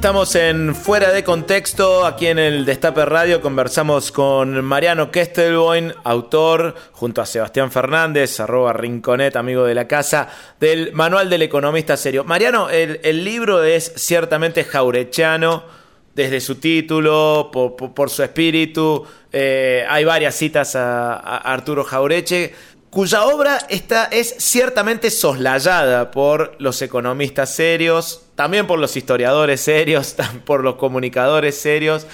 [0.00, 3.42] Estamos en Fuera de Contexto, aquí en el Destape Radio.
[3.42, 10.28] Conversamos con Mariano Kestelboin, autor, junto a Sebastián Fernández, arroba Rinconet, amigo de la casa,
[10.58, 12.24] del Manual del Economista Serio.
[12.24, 15.64] Mariano, el, el libro es ciertamente jaurechano,
[16.14, 19.04] desde su título, por, por- su espíritu.
[19.30, 22.54] Eh, hay varias citas a, a Arturo Jaureche
[22.90, 30.16] cuya obra está, es ciertamente soslayada por los economistas serios, también por los historiadores serios,
[30.44, 32.06] por los comunicadores serios.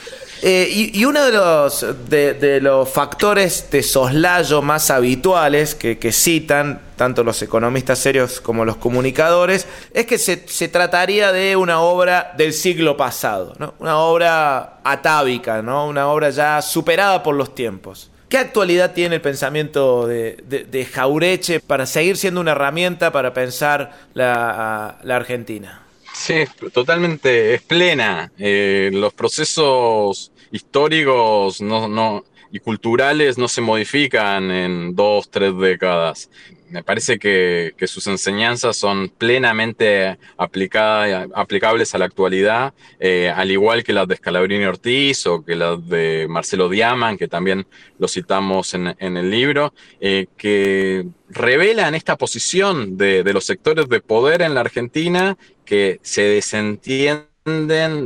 [0.43, 6.83] Eh, y, uno de los, de los factores de soslayo más habituales que, que citan
[6.97, 12.35] tanto los economistas serios como los comunicadores es que se, se trataría de una obra
[12.37, 13.75] del siglo pasado, ¿no?
[13.79, 15.87] una obra atávica, ¿no?
[15.87, 18.11] una obra ya superada por los tiempos.
[18.29, 23.97] ¿Qué actualidad tiene el pensamiento de, de- Jaureche para seguir siendo una herramienta para pensar
[24.15, 25.83] la, Argentina?
[26.13, 28.33] Sí, totalmente, es plena.
[28.39, 31.61] Eh, los procesos históricos
[32.51, 36.31] y culturales no se modifican en dos, tres décadas.
[36.69, 43.51] Me parece que, que sus enseñanzas son plenamente aplicada- aplicables a la actualidad, eh, al
[43.51, 47.67] igual que las de Scalabrini Ortiz o que las de Marcelo Diaman, que también
[47.99, 53.89] lo citamos en, en el libro, eh, que revelan esta posición de, de los sectores
[53.89, 57.27] de poder en la Argentina que se desentienden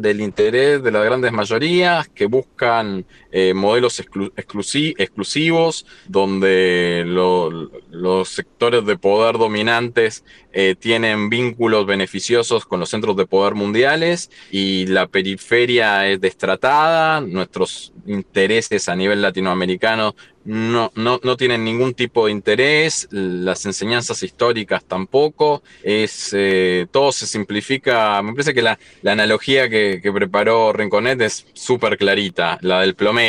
[0.03, 7.71] del interés de las grandes mayorías, que buscan eh, modelos exclu- exclusi- exclusivos, donde lo-
[7.91, 14.31] los sectores de poder dominantes eh, tienen vínculos beneficiosos con los centros de poder mundiales
[14.51, 20.15] y la periferia es destratada, nuestros intereses a nivel latinoamericano
[20.45, 27.13] no, no, no tienen ningún tipo de interés, las enseñanzas históricas tampoco, es, eh, todo
[27.13, 32.59] se simplifica, me parece que la, la analogía que, que preparó Rinconet es súper clarita,
[32.63, 33.20] la del plomero,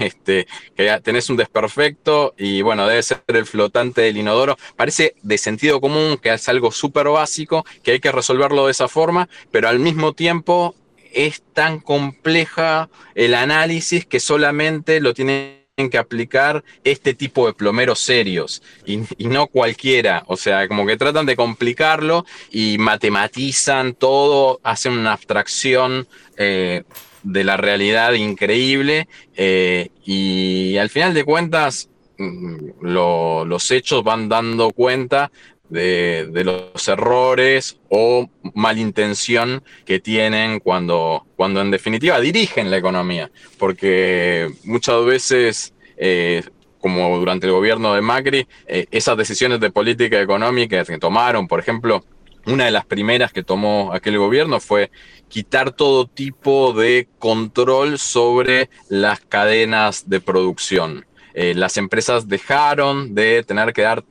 [0.00, 5.38] este, que tenés un desperfecto y bueno, debe ser el flotante del inodoro, parece de
[5.38, 9.68] sentido común que es algo súper básico, que hay que resolverlo de esa forma, pero
[9.68, 10.74] al mismo tiempo
[11.12, 17.98] es tan compleja el análisis que solamente lo tiene que aplicar este tipo de plomeros
[17.98, 20.22] serios y, y no cualquiera.
[20.26, 26.84] O sea, como que tratan de complicarlo y matematizan todo, hacen una abstracción eh,
[27.22, 34.28] de la realidad increíble eh, y al final de cuentas mm, lo- los hechos van
[34.28, 35.30] dando cuenta
[35.68, 43.30] de, de los errores o malintención que tienen cuando, cuando en definitiva dirigen la economía,
[43.58, 46.42] porque muchas veces eh,
[46.78, 51.60] como durante el gobierno de Macri, eh, esas decisiones de política económica que tomaron, por
[51.60, 52.04] ejemplo,
[52.46, 54.90] una de las primeras que tomó aquel gobierno fue
[55.28, 61.06] quitar todo tipo de control sobre las cadenas de producción.
[61.34, 64.04] Eh, las empresas dejaron de tener que dar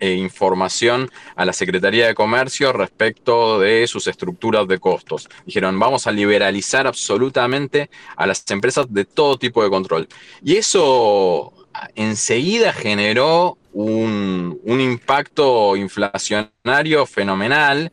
[0.00, 5.28] eh, información a la Secretaría de Comercio respecto de sus estructuras de costos.
[5.44, 10.08] Dijeron, vamos a liberalizar absolutamente a las empresas de todo tipo de control.
[10.42, 11.52] Y eso
[11.94, 17.92] enseguida generó un, un impacto inflacionario fenomenal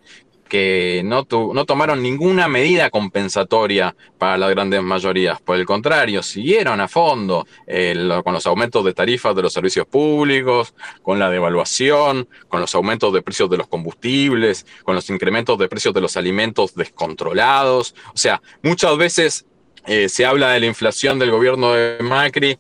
[0.49, 5.39] que no, no, tomaron ninguna medida compensatoria para las grandes mayorías.
[5.39, 9.85] Por el contrario, siguieron a fondo eh, con los aumentos de tarifas de los servicios
[9.85, 10.73] públicos,
[11.03, 15.69] con la devaluación, con los aumentos de precios de los combustibles, con los incrementos de
[15.69, 17.93] precios de los alimentos descontrolados.
[18.13, 19.45] O sea, muchas veces
[19.85, 22.57] eh, se habla de la inflación del gobierno de Macri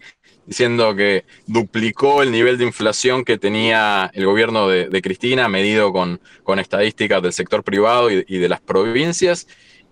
[0.49, 6.19] diciendo que duplicó el nivel de inflación que tenía el gobierno de, Cristina, medido con,
[6.43, 9.47] con, estadísticas del sector privado y, de las provincias.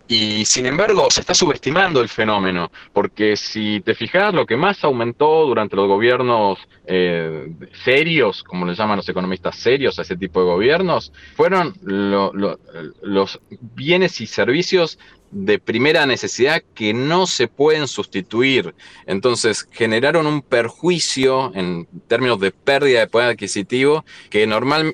[0.08, 4.84] Y sin embargo, se está subestimando el fenómeno, porque si te fijas, lo que más
[4.84, 7.52] aumentó durante los gobiernos eh,
[7.84, 13.40] serios, como le llaman los economistas serios a ese tipo de gobiernos, fueron los
[13.76, 14.98] bienes y servicios
[15.32, 18.74] de primera necesidad que no se pueden sustituir.
[19.06, 24.94] Entonces generaron un perjuicio en términos de pérdida de poder adquisitivo que normal,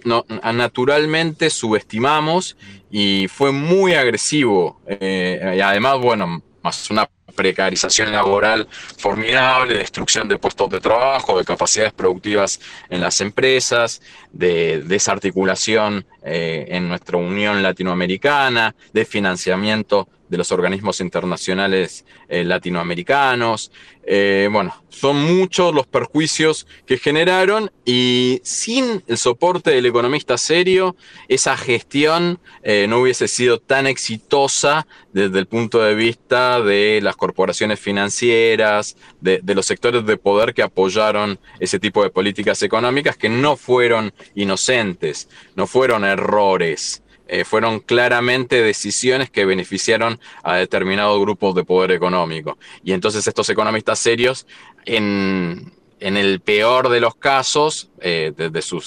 [0.54, 2.58] naturalmente subestimamos
[2.92, 4.82] y fue muy agresivo.
[4.88, 8.68] Eh, y además, bueno, más una precarización laboral
[8.98, 12.60] formidable, destrucción de puestos de trabajo, de capacidades productivas
[12.90, 21.00] en las empresas, de desarticulación eh, en nuestra Unión Latinoamericana, de financiamiento de los organismos
[21.00, 23.72] internacionales eh, latinoamericanos.
[24.04, 30.96] Eh, bueno, son muchos los perjuicios que generaron y sin el soporte del economista serio,
[31.28, 37.16] esa gestión eh, no hubiese sido tan exitosa desde el punto de vista de las
[37.16, 43.18] corporaciones financieras, de, de los sectores de poder que apoyaron ese tipo de políticas económicas
[43.18, 47.03] que no fueron inocentes, no fueron errores.
[47.28, 52.58] Eh, fueron claramente decisiones que beneficiaron a determinados grupos de poder económico.
[52.84, 54.46] Y entonces estos economistas serios,
[54.86, 58.84] en, el peor de los casos, eh, desde su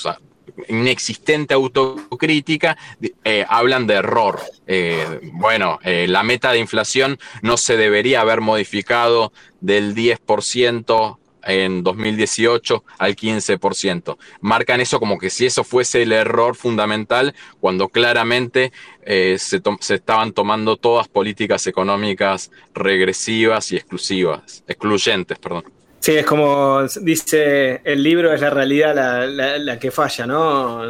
[0.69, 2.77] inexistente autocrítica,
[3.25, 4.41] eh, hablan de error.
[5.33, 13.17] bueno, la meta de inflación no se debería haber modificado del 10% en 2018 al
[13.17, 14.17] 15%.
[14.41, 18.73] Marcan eso como que si eso fuese el error fundamental, cuando claramente
[19.03, 25.65] eh, se, se, estaban tomando todas políticas económicas regresivas y exclusivas, excluyentes, perdón.
[26.01, 28.95] Sí, es como dice el libro, es la realidad
[29.59, 30.83] la, que falla, ¿no?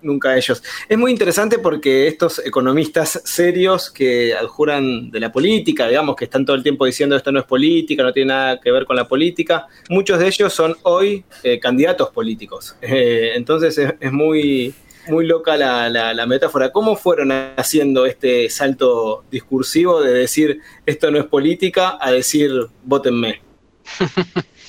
[0.00, 0.62] Nunca ellos.
[0.88, 6.44] Es muy interesante porque estos economistas serios que adjuran de la política, digamos, que están
[6.44, 9.08] todo el tiempo diciendo esto no es política, no tiene nada que ver con la
[9.08, 12.76] política, muchos de ellos son hoy eh, candidatos políticos.
[12.80, 14.72] Eh, entonces es, muy,
[15.08, 16.70] muy loca la, la, metáfora.
[16.70, 22.52] ¿Cómo fueron haciendo este salto discursivo de decir esto no es política a decir
[22.84, 23.49] votenme?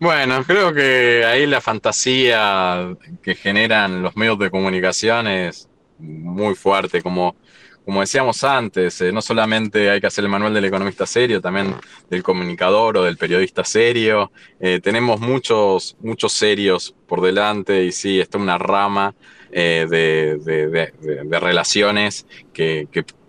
[0.00, 7.00] Bueno, creo que ahí la fantasía que generan los medios de comunicación es muy fuerte,
[7.00, 7.36] como,
[7.84, 11.76] como decíamos antes, eh, no solamente hay que hacer el manual del economista serio, también
[12.10, 14.32] del comunicador o del periodista serio.
[14.58, 19.14] Eh, tenemos muchos, muchos serios por delante y sí, está una rama
[19.52, 22.88] eh, de, relaciones que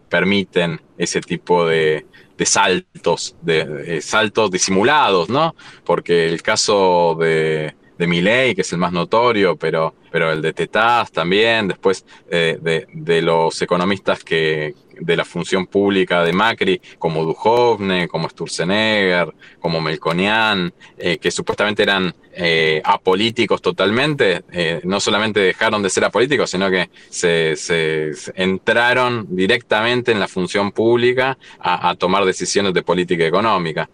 [0.10, 2.06] permiten ese tipo de,
[2.38, 5.56] de saltos, de, saltos disimulados, ¿no?
[5.86, 10.54] Porque el caso de, de Milley, que es el más notorio, pero, pero el de
[10.54, 12.58] Tetaz también, después eh,
[12.94, 19.82] de, los economistas que, de la función pública de Macri, como Duhovne, como Sturzenegger, como
[19.82, 24.46] Melconian, eh, que supuestamente eran eh, apolíticos totalmente,
[24.86, 31.38] no solamente dejaron de ser apolíticos, sino que se, entraron directamente en la función pública
[31.60, 33.90] a, tomar decisiones de política económica.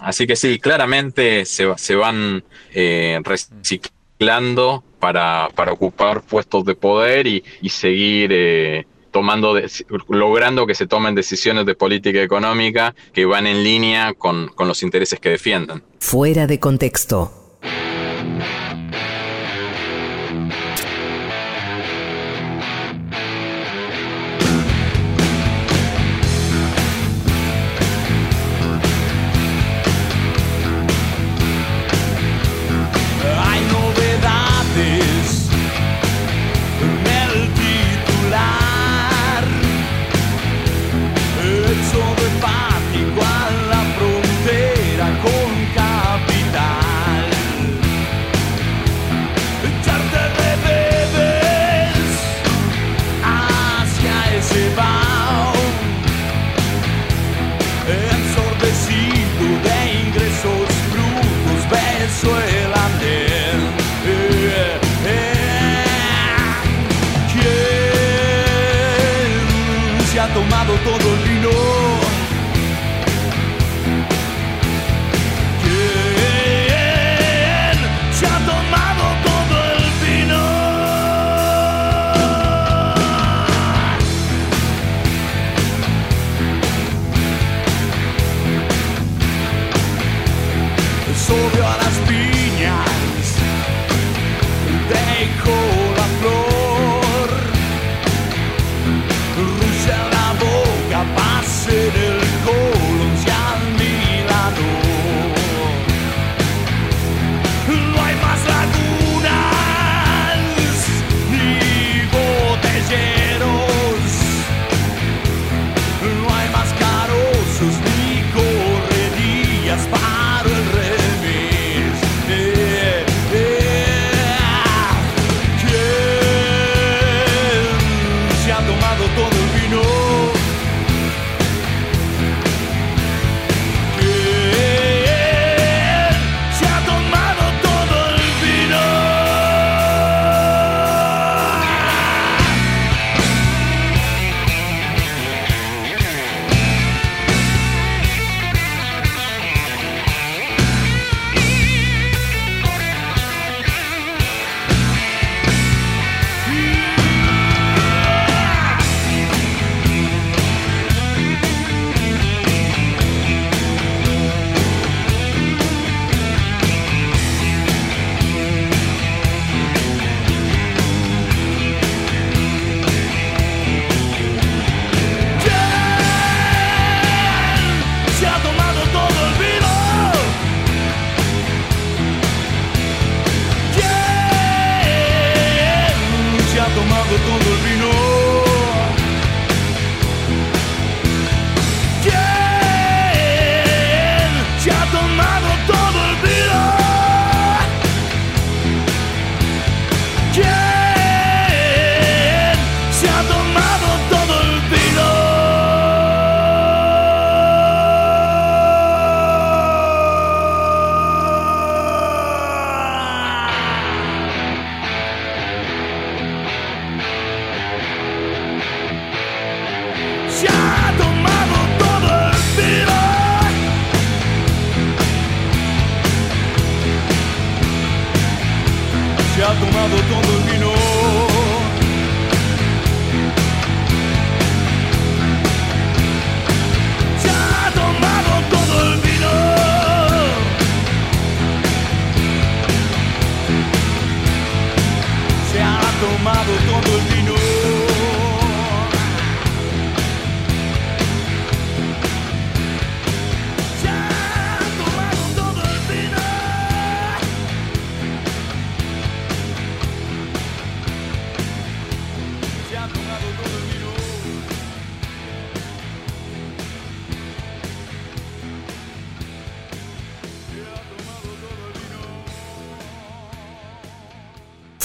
[0.00, 2.42] así que sí, claramente se, se van
[3.22, 9.60] reciclando para, para, ocupar puestos de poder y, y seguir tomando,
[10.08, 14.82] logrando que se tomen decisiones de política económica que van en línea con, con los
[14.82, 15.82] intereses que defiendan.
[15.98, 17.39] Fuera de contexto.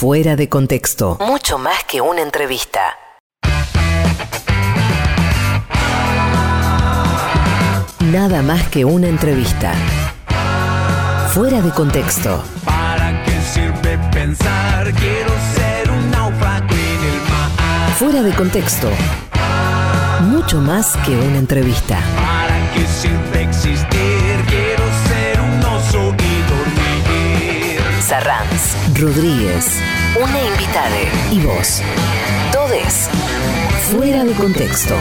[0.06, 1.18] Fuera de contexto.
[1.20, 2.96] Mucho más que una entrevista.
[8.12, 9.72] Nada más que una entrevista.
[11.34, 12.40] Fuera de contexto.
[12.64, 14.92] ¿Para qué sirve pensar?
[14.92, 17.90] Quiero ser un náufrago en el mar.
[17.98, 18.88] Fuera de contexto.
[20.20, 21.98] Mucho más que una entrevista.
[22.14, 24.44] ¿Para qué sirve existir?
[24.46, 27.80] Quiero ser un oso y dormir.
[28.00, 28.76] Sarranz.
[28.96, 29.95] Rodríguez.
[30.22, 30.96] Una invitada.
[31.30, 31.82] Y vos.
[32.50, 33.10] Todes.
[33.90, 34.94] Fuera de contexto.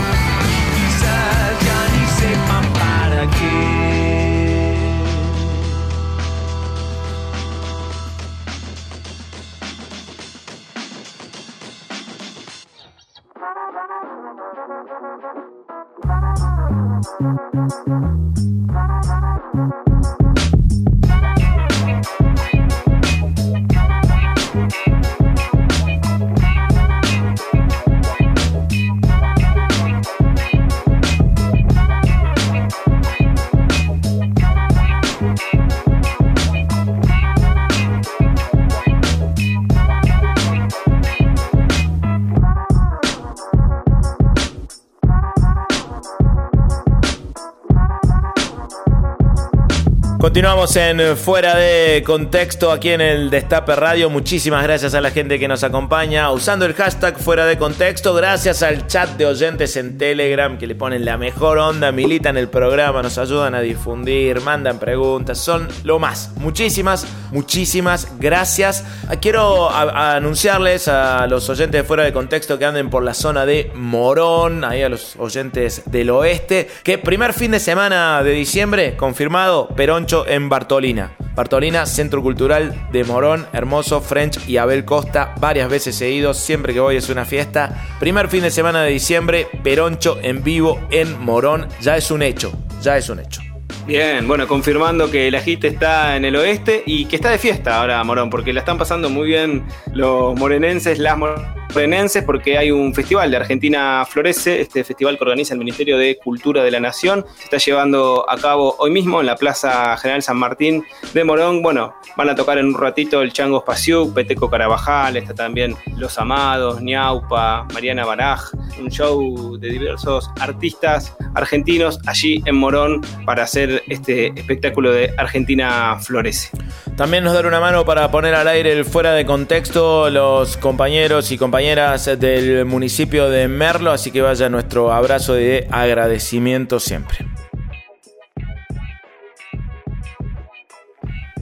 [50.36, 54.10] Continuamos en Fuera de Contexto aquí en el Destape Radio.
[54.10, 58.14] Muchísimas gracias a la gente que nos acompaña usando el hashtag Fuera de Contexto.
[58.14, 62.50] Gracias al chat de oyentes en Telegram que le ponen la mejor onda, militan el
[62.50, 65.38] programa, nos ayudan a difundir, mandan preguntas.
[65.38, 66.32] Son lo más.
[66.36, 68.84] Muchísimas, muchísimas gracias.
[69.22, 73.14] Quiero a- a anunciarles a los oyentes de Fuera de Contexto que anden por la
[73.14, 78.32] zona de Morón, ahí a los oyentes del oeste, que primer fin de semana de
[78.32, 81.16] diciembre, confirmado, Peroncho en Bartolina.
[81.36, 86.80] Bartolina, Centro Cultural de Morón, Hermoso, French y Abel Costa, varias veces seguidos, siempre que
[86.80, 87.86] voy es una fiesta.
[88.00, 92.54] Primer fin de semana de diciembre, Peroncho en vivo en Morón, ya es un hecho,
[92.82, 93.42] ya es un hecho.
[93.88, 97.80] Bien, bueno, confirmando que la HIT está en el oeste y que está de fiesta
[97.80, 99.64] ahora Morón, porque la están pasando muy bien
[99.94, 105.54] los morenenses, las morenenses, porque hay un festival de Argentina Florece, este festival que organiza
[105.54, 107.26] el Ministerio de Cultura de la Nación.
[107.36, 110.84] Se está llevando a cabo hoy mismo en la Plaza General San Martín
[111.14, 111.62] de Morón.
[111.62, 116.18] Bueno, van a tocar en un ratito el Chango Spasiuk, Peteco Carabajal, está también Los
[116.18, 123.75] Amados, Ñaupa, Mariana Baraj, un show de diversos artistas argentinos allí en Morón para hacer
[123.88, 126.50] este espectáculo de Argentina Florece.
[126.96, 131.32] También nos dan una mano para poner al aire el fuera de contexto los compañeros
[131.32, 137.26] y compañeras del municipio de Merlo, así que vaya nuestro abrazo de agradecimiento siempre.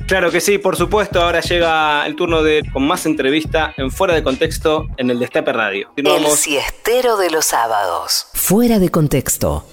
[0.07, 1.21] Claro que sí, por supuesto.
[1.21, 5.53] Ahora llega el turno de con más entrevista en Fuera de Contexto en el Destape
[5.53, 5.91] Radio.
[5.95, 8.27] El siestero de los sábados.
[8.33, 9.65] Fuera de contexto.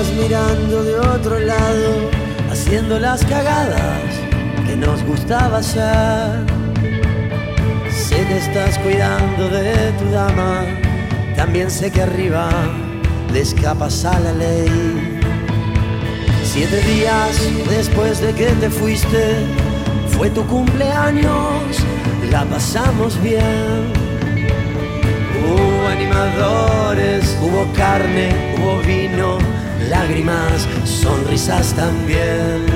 [0.00, 2.08] Estás mirando de otro lado,
[2.52, 4.00] haciendo las cagadas
[4.64, 6.46] que nos gustaba hacer.
[7.90, 10.62] Sé que estás cuidando de tu dama,
[11.34, 12.48] también sé que arriba
[13.32, 15.20] le escapas a la ley.
[16.44, 17.36] Siete días
[17.68, 19.46] después de que te fuiste,
[20.16, 21.60] fue tu cumpleaños,
[22.30, 23.92] la pasamos bien.
[25.42, 29.38] Hubo animadores, hubo carne, hubo vino,
[29.88, 32.66] lágrimas, sonrisas también.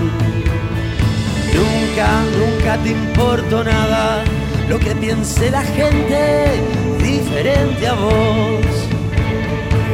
[1.55, 4.25] Nunca, nunca te importó nada
[4.69, 6.61] lo que piense la gente
[6.99, 8.67] diferente a vos.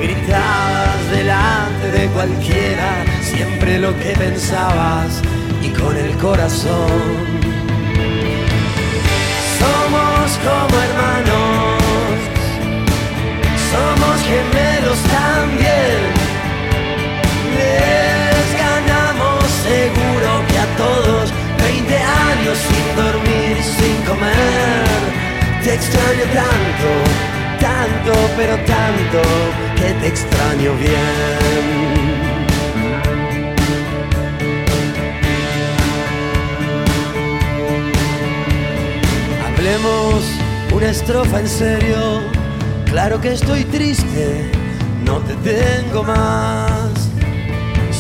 [0.00, 5.20] Gritabas delante de cualquiera siempre lo que pensabas
[5.62, 7.38] y con el corazón.
[9.59, 11.82] Somos como hermanos,
[13.70, 16.18] somos gemelos también.
[22.55, 24.84] Sin dormir, sin comer.
[25.62, 26.90] Te extraño tanto,
[27.61, 29.20] tanto, pero tanto,
[29.76, 32.09] que te extraño bien.
[39.46, 40.24] Hablemos
[40.72, 42.22] una estrofa en serio.
[42.86, 44.51] Claro que estoy triste,
[45.05, 46.97] no te tengo más.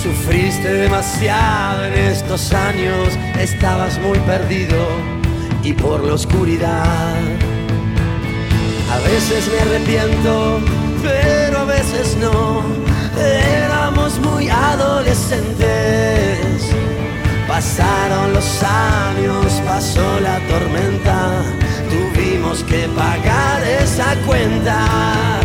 [0.02, 4.76] Sufriste demasiado en estos años, estabas muy perdido
[5.64, 7.16] y por la oscuridad.
[8.92, 10.60] A veces me arrepiento,
[11.02, 12.62] pero a veces no.
[13.18, 16.70] Éramos muy adolescentes.
[17.48, 21.42] Pasaron los años, pasó la tormenta,
[21.90, 25.40] tuvimos que pagar esa cuenta.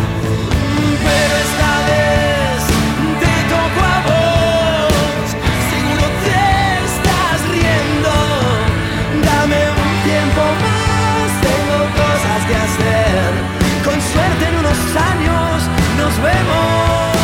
[16.04, 17.16] Nos vemos.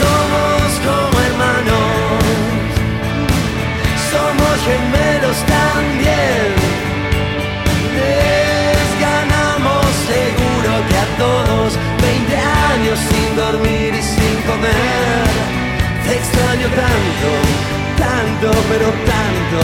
[0.00, 2.24] Somos como hermanos,
[4.12, 6.48] somos gemelos también.
[7.98, 11.68] Les ganamos seguro que a todos
[12.02, 12.36] 20
[12.74, 15.26] años sin dormir y sin comer.
[16.04, 17.30] Te extraño tanto,
[18.04, 19.60] tanto, pero tanto,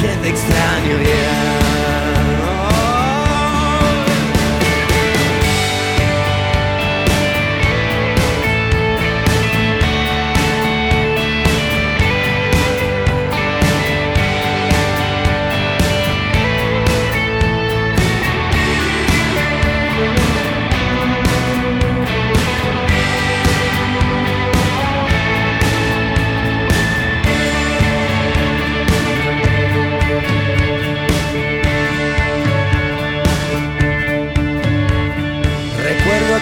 [0.00, 2.07] que te extraño bien.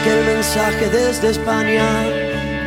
[0.04, 1.86] Mensaje desde España,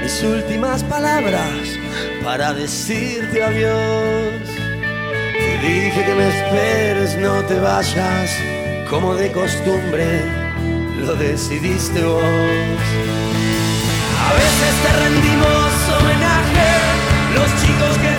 [0.02, 1.78] mis últimas palabras
[2.24, 4.50] para decirte adiós.
[5.34, 8.32] Te dije que me esperes, no te vayas,
[8.90, 10.24] como de costumbre
[11.00, 12.24] lo decidiste vos.
[14.28, 16.70] A veces te rendimos homenaje,
[17.36, 18.19] los chicos que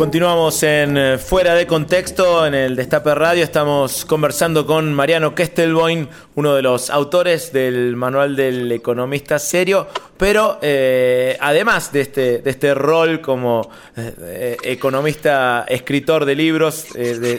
[0.00, 3.44] Continuamos en eh, Fuera de Contexto, en el Destape Radio.
[3.44, 9.88] Estamos conversando con Mariano Kestelboin, uno de los autores del Manual del Economista Serio.
[10.16, 16.86] Pero eh, además de este, de este rol como eh, economista, escritor de libros,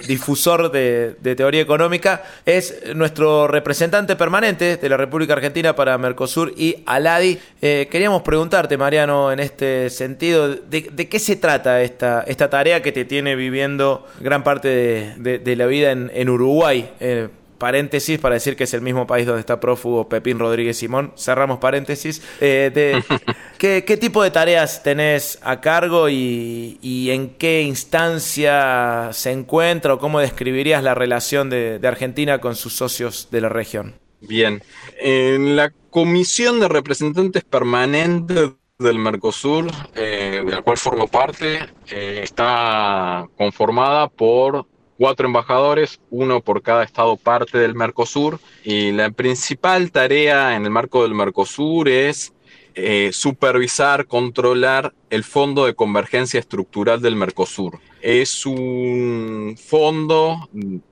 [0.07, 6.77] difusor de, teoría económica, es nuestro representante permanente de la República Argentina para Mercosur y
[6.87, 7.39] Aladi.
[7.59, 12.91] Queríamos preguntarte, Mariano, en este sentido, ¿de, de qué se trata esta, esta tarea que
[12.91, 16.91] te tiene viviendo gran parte de, de- de la vida en, en Uruguay?
[16.99, 21.13] Eh, paréntesis para decir que es el mismo país donde está prófugo Pepín Rodríguez Simón.
[21.17, 22.21] Cerramos paréntesis.
[22.39, 23.03] Eh, de-
[23.57, 29.93] ¿qué, qué tipo de tareas tenés a cargo y, y en qué instancia se encuentra
[29.93, 33.95] o cómo describirías la relación de, de Argentina con sus socios de la región?
[34.21, 34.61] Bien,
[34.99, 38.51] en la Comisión de Representantes Permanentes
[38.81, 41.59] del Mercosur, eh, de la cual formo parte,
[41.89, 44.65] eh, está conformada por
[44.97, 50.71] cuatro embajadores, uno por cada estado parte del Mercosur, y la principal tarea en el
[50.71, 52.33] marco del Mercosur es
[52.75, 57.79] eh, supervisar, controlar el Fondo de Convergencia Estructural del Mercosur.
[58.01, 60.49] Es un fondo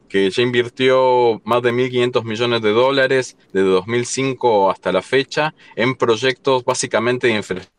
[0.09, 5.95] que ya invirtió más de 1.500 millones de dólares desde 2005 hasta la fecha en
[5.95, 7.78] proyectos básicamente de infraestructura.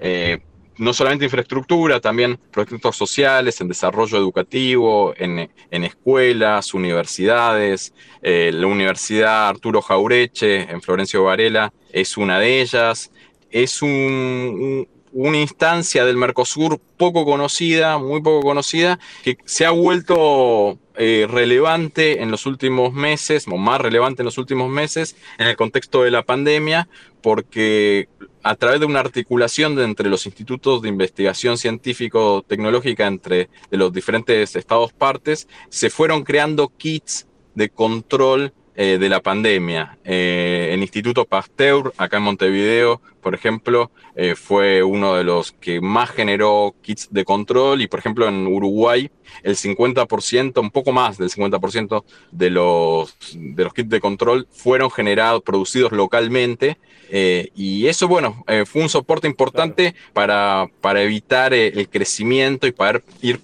[0.00, 0.38] Eh,
[0.78, 7.92] no solamente infraestructura, también proyectos sociales, en desarrollo educativo, en, en escuelas, universidades.
[8.22, 13.10] Eh, la Universidad Arturo Jaureche en Florencio Varela es una de ellas.
[13.50, 19.70] Es un- un- una instancia del Mercosur poco conocida, muy poco conocida, que se ha
[19.70, 25.46] vuelto eh, relevante en los últimos meses, o más relevante en los últimos meses, en
[25.46, 26.88] el contexto de la pandemia,
[27.22, 28.08] porque
[28.42, 34.56] a través de una articulación entre los institutos de investigación científico-tecnológica entre de los diferentes
[34.56, 39.98] estados partes, se fueron creando kits de control eh, de la pandemia.
[40.04, 45.80] Eh, el Instituto Pasteur, acá en Montevideo, por ejemplo, eh, fue uno de los que
[45.80, 49.10] más generó kits de control y, por ejemplo, en Uruguay,
[49.42, 54.90] el 50%, un poco más del 50% de los, de los kits de control fueron
[54.90, 56.78] generados, producidos localmente.
[57.10, 63.40] y eso, bueno, fue un soporte importante para, para evitar el crecimiento y poder ir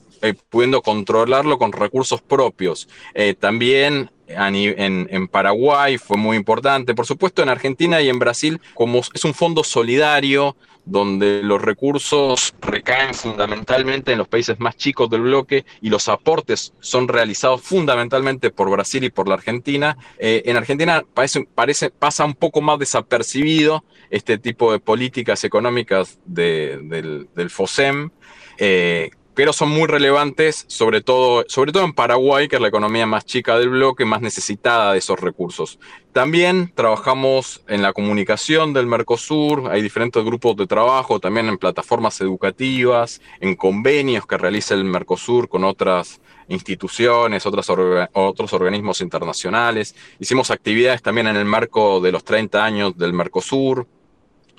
[0.49, 2.89] pudiendo controlarlo con recursos propios.
[3.15, 6.95] Eh, también en, Paraguay fue muy importante.
[6.95, 10.57] Por supuesto, en Argentina y en Brasil, como es un fondo solidario,
[10.89, 16.75] donde los recursos recaen fundamentalmente en los países más chicos del bloque y los aportes
[16.79, 19.97] son realizados fundamentalmente por Brasil y por la Argentina.
[20.19, 26.21] Eh, en Argentina parece, parece, pasa un poco más desapercibido este tipo de políticas económicas
[26.25, 28.11] de- del, del FOSEM.
[28.59, 33.05] eh, pero son muy relevantes, sobre todo, sobre todo en Paraguay, que es la economía
[33.05, 35.79] más chica del bloque, más necesitada de esos recursos.
[36.15, 42.19] También trabajamos en la comunicación del Mercosur, hay diferentes grupos de trabajo, también en plataformas
[42.23, 47.69] educativas, en convenios que realiza el Mercosur con otras instituciones, otras
[48.15, 49.95] otros organismos internacionales.
[50.19, 53.87] Hicimos actividades también en el marco de los 30 años del Mercosur.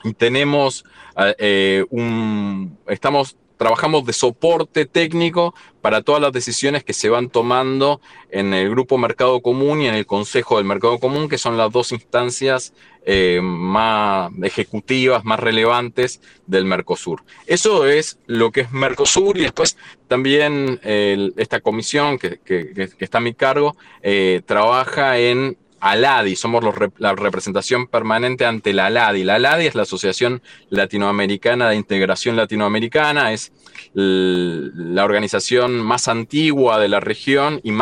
[0.04, 0.86] Y tenemos
[1.18, 2.78] eh, eh, un.
[2.86, 3.38] Estamos.
[3.58, 8.98] Trabajamos de soporte técnico para todas las decisiones que se van tomando en el Grupo
[8.98, 12.74] Mercado Común y en el Consejo del Mercado Común, que son las dos instancias
[13.10, 17.24] eh, más ejecutivas, más relevantes del Mercosur.
[17.46, 19.78] Eso es lo que es Mercosur y después
[20.10, 26.36] también el- esta comisión que- que- que está a mi cargo eh, trabaja en ALADI,
[26.36, 29.24] somos los la representación permanente ante la ALADI.
[29.24, 33.52] La ALADI es la Asociación Latinoamericana de Integración Latinoamericana, es
[33.94, 37.74] la organización más antigua de la región y,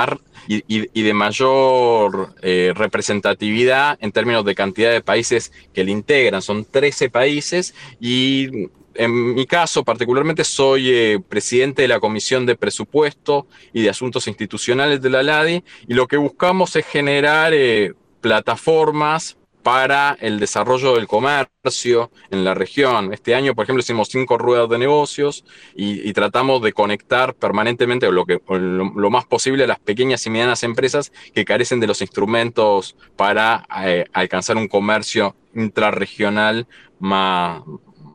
[0.47, 6.41] y, de mayor eh, representatividad en términos de cantidad de países que le integran.
[6.41, 12.55] Son 13 países y en mi caso particularmente soy eh, presidente de la Comisión de
[12.55, 17.93] Presupuesto y de Asuntos Institucionales de la LADI y lo que buscamos es generar eh,
[18.21, 23.11] plataformas para el desarrollo del comercio en la región.
[23.11, 25.43] Este año, por ejemplo, hicimos cinco ruedas de negocios
[25.75, 31.11] y, tratamos de conectar permanentemente o lo más posible a las pequeñas y medianas empresas
[31.33, 36.67] que carecen de los instrumentos para eh, alcanzar un comercio intrarregional
[36.99, 37.63] más,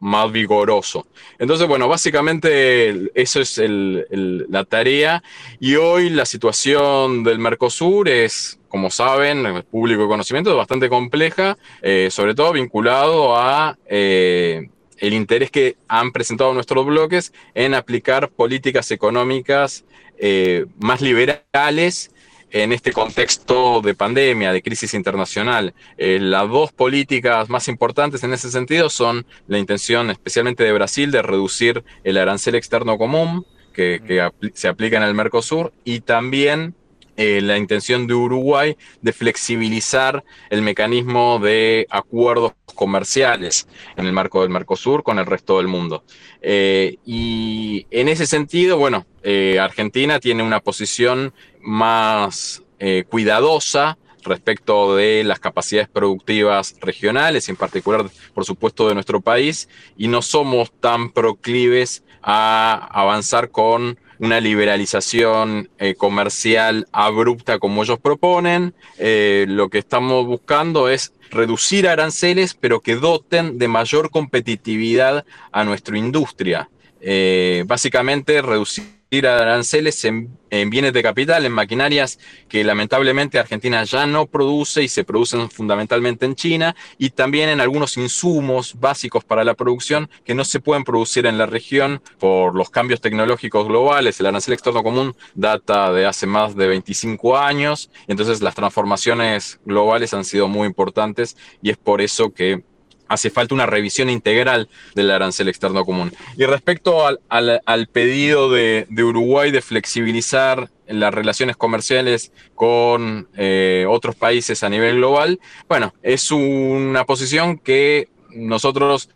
[0.01, 1.07] más vigoroso.
[1.38, 5.22] Entonces, bueno, básicamente eso es la tarea
[5.59, 11.57] y hoy la situación del Mercosur es, como saben, el público de conocimiento, bastante compleja,
[11.82, 13.76] eh, sobre todo vinculado a...
[13.86, 14.68] eh,
[15.01, 19.86] el interés que han presentado nuestros bloques en aplicar políticas económicas
[20.18, 22.11] eh, más liberales
[22.51, 25.74] en este contexto de pandemia, de crisis internacional.
[25.98, 31.11] Eh, las dos políticas más importantes en ese sentido son la intención, especialmente de Brasil,
[31.11, 36.74] de reducir el arancel externo común que, que se aplica en el Mercosur y también
[37.23, 43.68] eh, la intención de Uruguay de flexibilizar el mecanismo de acuerdos comerciales
[43.99, 46.03] en el marco del Mercosur con el resto del mundo.
[46.41, 52.62] Eh, y en ese sentido, bueno, eh, Argentina tiene una posición más
[53.11, 59.68] cuidadosa respecto de las capacidades productivas regionales, en particular, por supuesto, de nuestro país,
[59.99, 67.99] y no somos tan proclives a avanzar con una liberalización eh, comercial abrupta como ellos
[67.99, 68.75] proponen.
[68.99, 75.64] Eh, lo que estamos buscando es reducir aranceles, pero que doten de mayor competitividad a
[75.64, 76.68] nuestra industria.
[77.01, 82.18] Eh, básicamente, reducir aranceles en, en bienes de capital, en maquinarias
[82.49, 87.61] que lamentablemente Argentina ya no produce y se producen fundamentalmente en China, y también en
[87.61, 92.54] algunos insumos básicos para la producción que no se pueden producir en la región por
[92.54, 94.20] los cambios tecnológicos globales.
[94.20, 100.14] El arancel externo común data de hace más de 25 años, entonces las transformaciones globales
[100.14, 102.62] han sido muy importantes y es por eso que
[103.11, 106.12] hace falta una revisión integral del arancel externo común.
[106.37, 114.14] Y respecto al, pedido de, de Uruguay de flexibilizar las relaciones comerciales con eh, otros
[114.14, 119.11] países a nivel global, bueno, es una posición que nosotros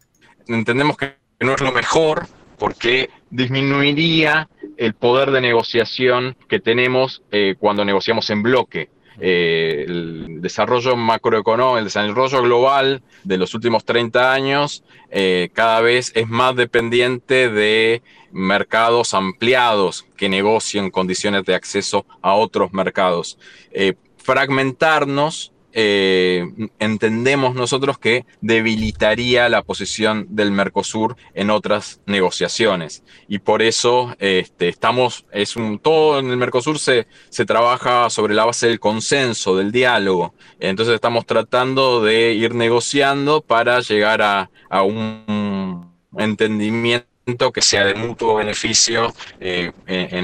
[0.49, 2.27] entendemos que no es lo mejor
[2.59, 8.89] porque disminuiría el poder de negociación que tenemos eh, cuando negociamos en bloque.
[9.21, 16.13] Eh, el desarrollo macroeconómico, el desarrollo global de los últimos 30 años eh, cada vez
[16.15, 23.39] es más dependiente de mercados ampliados que negocien condiciones de acceso a otros mercados.
[23.71, 26.47] Eh, fragmentarnos eh,
[26.79, 33.03] entendemos nosotros que debilitaría la posición del Mercosur en otras negociaciones.
[33.27, 38.35] Y por eso este, estamos, es un, todo en el Mercosur se, se trabaja sobre
[38.35, 40.35] la base del consenso, del diálogo.
[40.61, 47.14] Entonces estamos tratando de ir negociando para llegar a, a un entendimiento
[47.53, 49.73] que sea de mutuo beneficio eh,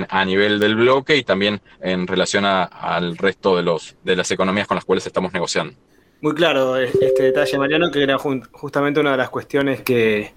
[0.08, 4.66] a nivel del bloque y también en relación al resto de, los, de las economías
[4.66, 5.74] con las cuales estamos negociando.
[6.20, 10.32] Muy claro este detalle, Mariano, que era justamente una de las cuestiones que,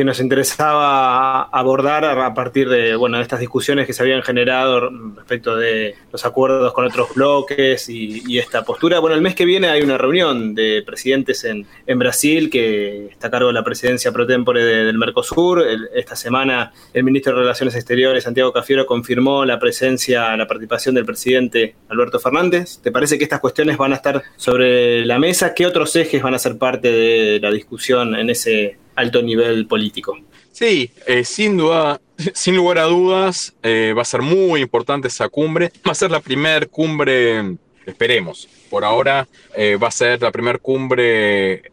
[0.00, 4.88] que nos interesaba abordar a partir de bueno, de estas discusiones que se habían generado
[5.14, 8.98] respecto de los acuerdos con otros bloques y, esta postura.
[8.98, 11.66] Bueno, el mes que viene hay una reunión de presidentes en,
[11.98, 15.62] Brasil que está a cargo de la presidencia pro tempore de- del Mercosur.
[15.94, 21.04] Esta semana el ministro de Relaciones Exteriores, Santiago Cafiero, confirmó la presencia, la participación del
[21.04, 22.78] presidente Alberto Fernández.
[22.82, 25.52] ¿Te parece que estas cuestiones van a estar sobre la mesa?
[25.52, 30.16] ¿Qué otros ejes van a ser parte de la discusión en ese alto nivel político?
[30.52, 32.00] Sí, eh, sin duda,
[32.34, 35.72] sin lugar a dudas, eh, va a ser muy importante esa cumbre.
[35.86, 37.56] Va a ser la primer cumbre,
[37.86, 41.72] esperemos, por ahora eh, va a ser la primer cumbre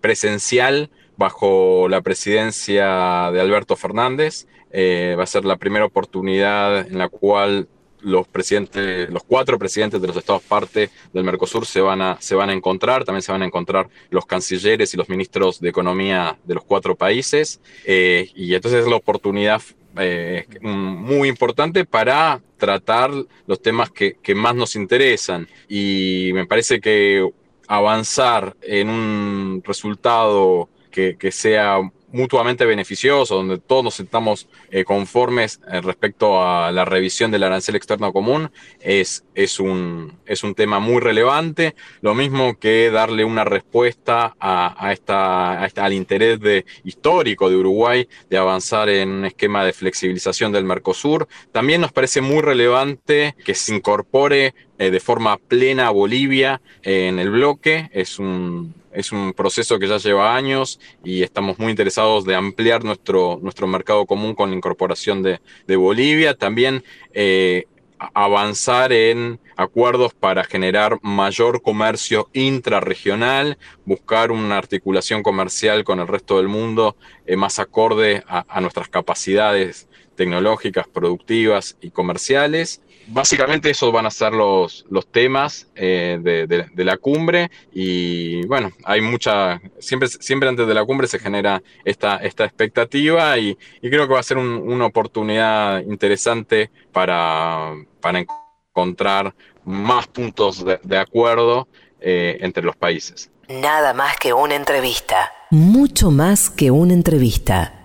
[0.00, 4.46] presencial bajo la presidencia de Alberto Fernández.
[4.72, 7.68] Va a ser la primera oportunidad en la cual
[8.04, 12.34] los presidentes, los cuatro presidentes de los estados parte del Mercosur se van a, se
[12.34, 16.38] van a encontrar, también se van a encontrar los cancilleres y los ministros de economía
[16.44, 19.62] de los cuatro países, eh, y entonces es la oportunidad
[19.96, 23.10] eh, muy importante para tratar
[23.46, 27.28] los temas que, más nos interesan, y me parece que
[27.66, 31.80] avanzar en un resultado que sea
[32.14, 37.74] mutuamente beneficioso, donde todos nos sentamos eh, conformes eh, respecto a la revisión del arancel
[37.76, 38.50] externo común,
[38.80, 41.74] es, es, un, es un tema muy relevante.
[42.00, 48.36] Lo mismo que darle una respuesta a, esta- al interés de, histórico de Uruguay de
[48.38, 51.26] avanzar en un esquema de flexibilización del Mercosur.
[51.52, 57.08] También nos parece muy relevante que se incorpore eh, de forma plena a Bolivia eh,
[57.08, 57.88] en el bloque.
[57.92, 62.84] Es un, es un proceso que ya lleva años y estamos muy interesados de ampliar
[62.84, 66.34] nuestro, nuestro mercado común con la incorporación de, de Bolivia.
[66.34, 66.82] También
[67.12, 67.66] eh,
[68.14, 76.38] avanzar en acuerdos para generar mayor comercio intrarregional, buscar una articulación comercial con el resto
[76.38, 76.96] del mundo
[77.36, 82.80] más acorde a nuestras capacidades tecnológicas, productivas y comerciales.
[83.06, 88.44] Básicamente esos van a ser los, los temas eh, de, de- de la cumbre y
[88.46, 93.56] bueno, hay mucha, siempre, siempre antes de la cumbre se genera esta, esta expectativa y,
[93.82, 100.64] y creo que va a ser un- una oportunidad interesante para, para encontrar más puntos
[100.64, 101.68] de, de acuerdo
[102.00, 103.30] eh, entre los países.
[103.48, 105.30] Nada más que una entrevista.
[105.50, 107.82] Mucho más que una entrevista.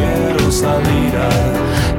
[0.00, 1.89] Quiero salir a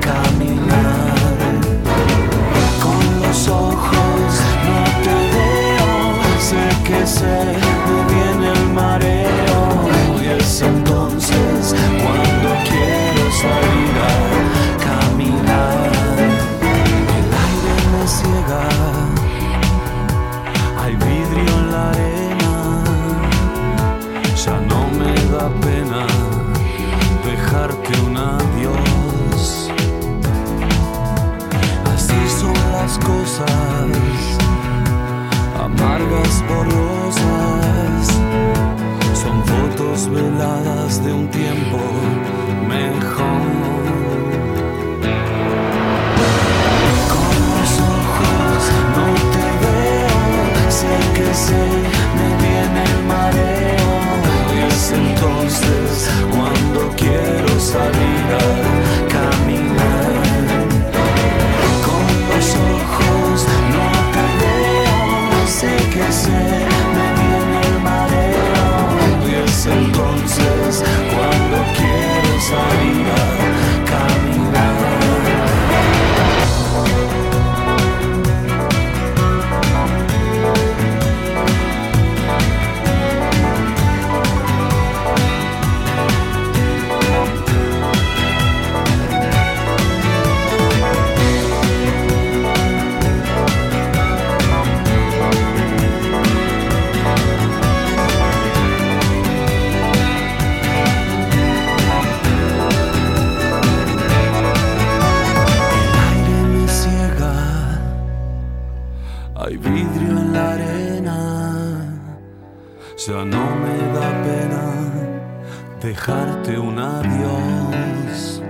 [116.01, 118.41] dejarte un adiós.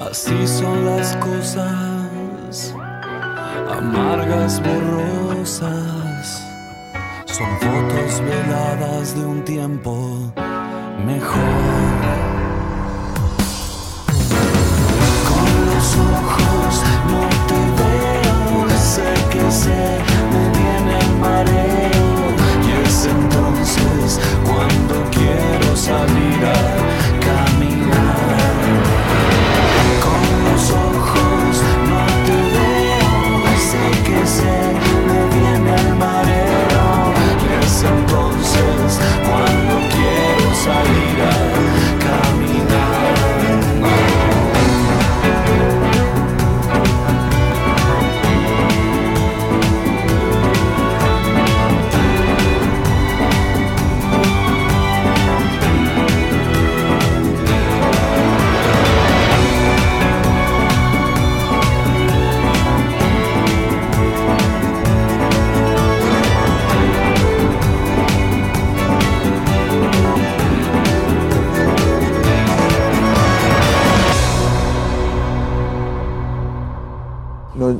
[0.00, 2.74] Así son las cosas,
[3.70, 6.42] amargas, borrosas.
[7.26, 10.32] Son fotos veladas de un tiempo
[11.06, 11.93] mejor.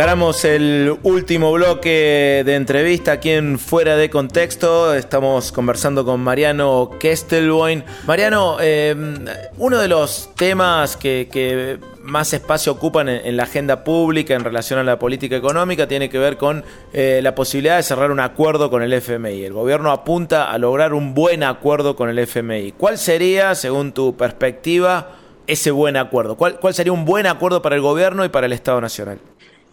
[0.00, 4.94] Encaramos el último bloque de entrevista aquí en Fuera de Contexto.
[4.94, 7.84] Estamos conversando con Mariano Kestelboin.
[8.06, 8.96] Mariano, eh,
[9.58, 14.78] uno de los temas que, más espacio ocupan en, en la agenda pública en relación
[14.78, 16.64] a la política económica tiene que ver con
[16.94, 19.44] eh, la posibilidad de cerrar un acuerdo con el FMI.
[19.44, 22.72] El gobierno apunta a lograr un buen acuerdo con el FMI.
[22.72, 25.10] ¿Cuál sería, según tu perspectiva,
[25.46, 26.38] ese buen acuerdo?
[26.38, 29.18] ¿Cuál, cuál sería un buen acuerdo para el gobierno y para el Estado Nacional?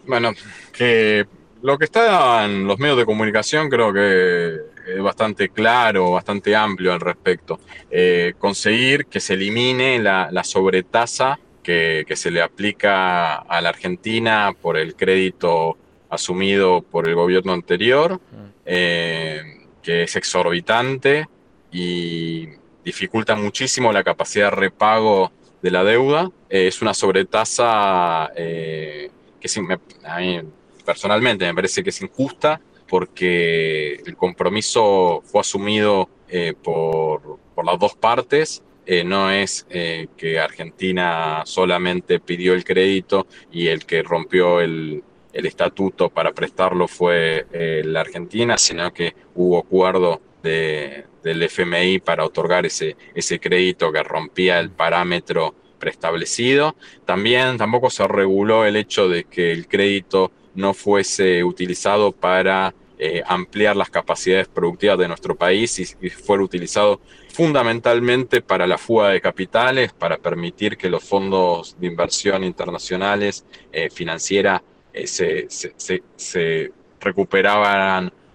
[0.07, 0.33] Bueno,
[0.71, 1.25] que
[1.61, 4.55] lo que está en los medios de comunicación creo que
[4.87, 7.59] es bastante claro, bastante amplio al respecto.
[7.91, 13.69] Eh, conseguir que se elimine la, la sobretasa que, que se le aplica a la
[13.69, 15.77] Argentina por el crédito
[16.09, 18.19] asumido por el gobierno anterior,
[18.65, 19.41] eh,
[19.81, 21.27] que es exorbitante
[21.71, 22.47] y
[22.83, 25.31] dificulta muchísimo la capacidad de repago
[25.61, 26.29] de la deuda.
[26.49, 29.09] Eh, es una sobretasa eh,
[29.39, 30.41] que sí, me- a mí
[30.85, 37.77] personalmente me parece que es injusta porque el compromiso fue asumido eh, por, por las
[37.79, 38.63] dos partes.
[38.85, 45.03] Eh, no es eh, que Argentina solamente pidió el crédito y el que rompió el,
[45.33, 47.45] el estatuto para prestarlo fue
[47.83, 54.01] la Argentina, sino que hubo acuerdo de- del FMI para otorgar ese, ese crédito que
[54.03, 56.75] rompía el parámetro preestablecido.
[57.05, 63.21] También tampoco se reguló el hecho de que el crédito no fuese utilizado para eh,
[63.27, 66.99] ampliar las capacidades productivas de nuestro país y, y fuera utilizado
[67.31, 73.89] fundamentalmente para la fuga de capitales, para permitir que los fondos de inversión internacionales eh,
[73.91, 74.63] financiera
[74.93, 75.71] eh, se, se-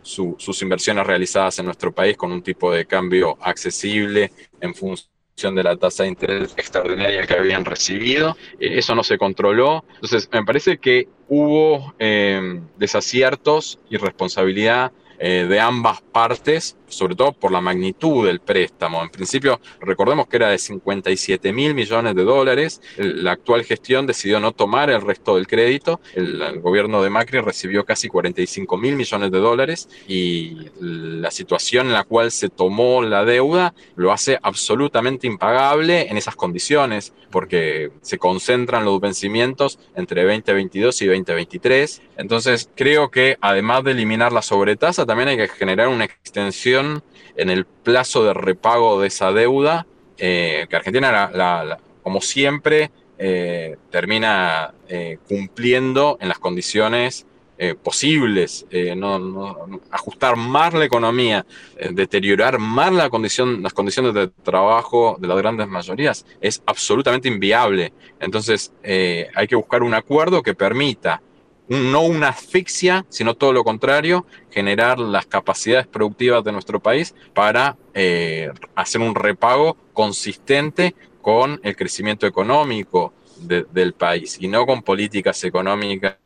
[0.03, 5.09] su- sus inversiones realizadas en nuestro país con un tipo de cambio accesible en función
[5.37, 8.37] de la tasa de interés extraordinaria que habían recibido.
[8.61, 9.85] Eh, eso no se controló.
[9.95, 14.93] Entonces, me parece que hubo eh, desaciertos y responsabilidad
[15.25, 19.01] eh, de ambas partes, sobre todo por la magnitud del préstamo.
[19.05, 22.81] En principio, recordemos que era de 57 mil millones de dólares.
[22.97, 26.01] La actual gestión decidió no tomar el resto del crédito.
[26.17, 31.87] El, el gobierno de Macri recibió casi 45 mil millones de dólares y la situación
[31.87, 37.93] en la cual se tomó la deuda lo hace absolutamente impagable en esas condiciones, porque
[38.03, 42.03] se concentran los vencimientos entre 2022 y 2023.
[42.17, 47.03] Entonces, creo que además de eliminar la sobretasa, también hay que generar una extensión
[47.37, 49.87] en el plazo de repago de esa deuda,
[50.17, 57.27] eh, que Argentina, la- la- la- como siempre, eh, termina eh, cumpliendo en las condiciones
[57.59, 58.67] eh, posibles,
[58.97, 61.45] no, no- ajustar más la economía,
[61.91, 67.93] deteriorar más la condición, las condiciones de trabajo de las grandes mayorías, es absolutamente inviable.
[68.19, 71.21] Entonces, hay que buscar un acuerdo que permita
[71.73, 77.77] no una asfixia, sino todo lo contrario, generar las capacidades productivas de nuestro país para
[77.95, 84.83] eh, hacer un repago consistente con el crecimiento económico de- del país y no con
[84.83, 86.17] políticas económicas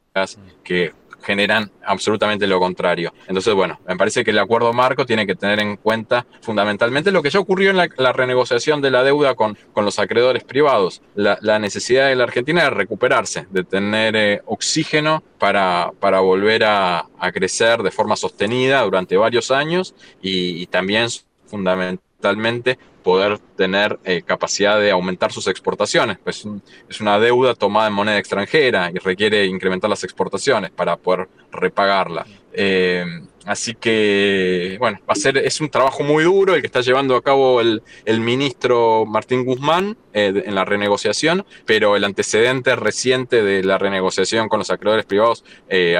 [0.65, 0.93] que
[1.27, 3.13] generan absolutamente lo contrario.
[3.27, 7.21] Entonces, bueno, me parece que el acuerdo marco tiene que tener en cuenta fundamentalmente lo
[7.21, 11.59] que ya ocurrió en la, renegociación de la deuda con, con los acreedores privados, la,
[11.59, 17.83] necesidad de la Argentina de recuperarse, de tener eh, oxígeno para, para volver a, crecer
[17.83, 21.09] de forma sostenida durante varios años y también
[21.47, 26.19] fundamentalmente poder tener eh, capacidad de aumentar sus exportaciones.
[26.25, 30.97] Pues un- es una deuda tomada en moneda extranjera y requiere incrementar las exportaciones para
[30.97, 32.27] poder repagarla.
[32.53, 33.05] Eh,
[33.45, 37.15] así que, bueno, va a ser, es un trabajo muy duro el que está llevando
[37.15, 43.45] a cabo el, el ministro Martín Guzmán eh, en la renegociación, pero el antecedente reciente
[43.45, 45.45] de la renegociación con los acreedores privados,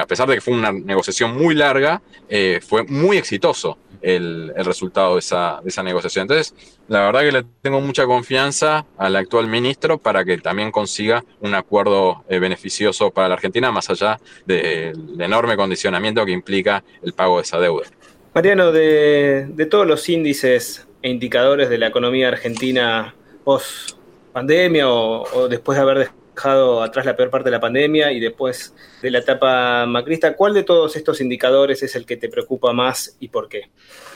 [0.01, 2.01] a pesar de que fue una negociación muy larga,
[2.67, 6.23] fue muy exitoso el, el resultado de esa, de esa negociación.
[6.23, 6.53] Entonces,
[6.87, 11.55] la verdad que le tengo mucha confianza al actual ministro para que también consiga un
[11.55, 17.37] acuerdo eh, beneficioso para la Argentina, más allá del enorme condicionamiento que implica el pago
[17.37, 17.87] de esa deuda.
[18.33, 23.97] Mariano, de, de todos los índices e indicadores de la economía argentina post
[24.33, 26.11] pandemia o, o después de haber
[26.45, 30.63] atrás la peor parte de la pandemia y después de la etapa macrista, ¿cuál de
[30.63, 33.69] todos estos indicadores es el que te preocupa más y por qué?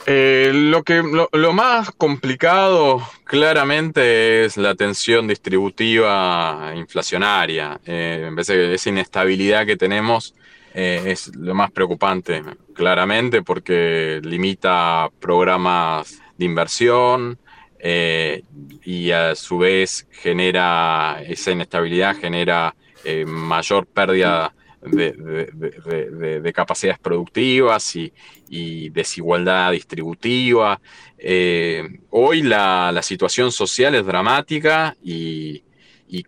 [0.06, 7.80] Eh, lo, que, lo, más complicado claramente es la tensión distributiva inflacionaria.
[7.86, 10.34] Me parece que esa inestabilidad que tenemos
[10.74, 12.42] eh, es lo más preocupante,
[12.74, 17.38] claramente, porque limita programas de inversión
[17.84, 18.44] eh,
[18.84, 25.50] y a su vez genera esa inestabilidad, genera eh, mayor pérdida de, de-
[25.84, 28.12] de- de- de capacidades productivas y,
[28.90, 30.80] desigualdad distributiva.
[31.18, 35.64] Eh, hoy la, situación social es dramática y,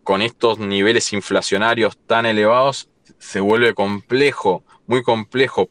[0.02, 5.68] con estos niveles inflacionarios tan elevados se vuelve complejo, muy complejo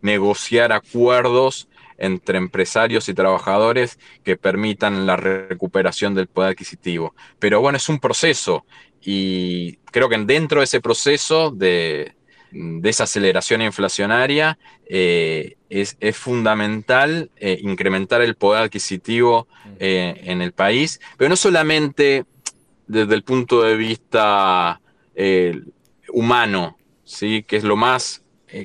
[0.00, 1.68] negociar acuerdos
[1.98, 7.14] entre empresarios y trabajadores que permitan la recuperación del poder adquisitivo.
[7.38, 8.64] Pero bueno, es un proceso
[9.00, 12.14] y creo que dentro de ese proceso de,
[12.54, 19.48] de esa aceleración inflacionaria eh, es, es fundamental eh, incrementar el poder adquisitivo
[19.78, 22.24] eh, en el país, pero no solamente
[22.86, 24.80] desde el punto de vista
[26.12, 27.44] humano, ¿sí?
[27.44, 28.22] que es lo más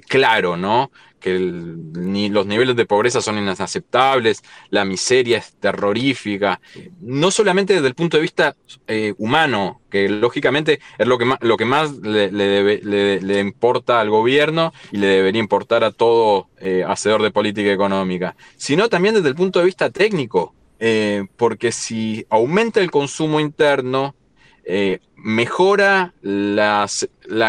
[0.08, 0.92] claro, ¿no?
[1.20, 6.62] Que los niveles de pobreza son inaceptables, la miseria es terrorífica,
[7.02, 8.56] no solamente desde el punto de vista
[8.88, 14.74] eh, humano, que lógicamente es lo que más, lo que más le importa al gobierno
[14.92, 19.36] y le debería importar a todo eh, hacedor de política económica, sino también desde el
[19.36, 24.16] punto de vista técnico, eh, porque si aumenta el consumo interno,
[24.72, 26.86] eh, mejora la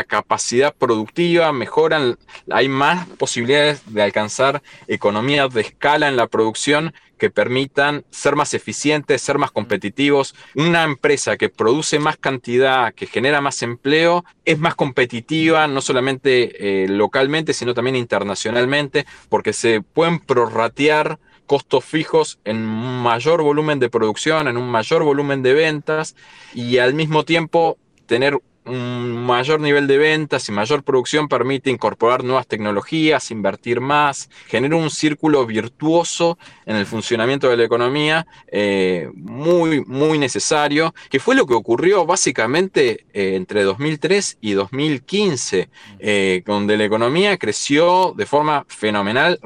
[0.06, 2.16] capacidad productiva, mejoran,
[2.50, 8.54] hay más posibilidades de alcanzar economías de escala en la producción que permitan ser más
[8.54, 10.34] eficientes, ser más competitivos.
[10.54, 16.84] Una empresa que produce más cantidad, que genera más empleo, es más competitiva, no solamente
[16.84, 21.18] eh, localmente, sino también internacionalmente, porque se pueden prorratear
[21.50, 26.14] costos fijos en un mayor volumen de producción, en un mayor volumen de ventas
[26.54, 32.24] y al mismo tiempo tener un mayor nivel de ventas y mayor producción permite incorporar
[32.24, 39.08] nuevas tecnologías, invertir más, genera un círculo virtuoso en el funcionamiento de la economía eh,
[39.14, 46.42] muy, muy necesario, que fue lo que ocurrió básicamente eh, entre 2003 y 2015, eh,
[46.44, 49.40] donde la economía creció de forma fenomenal.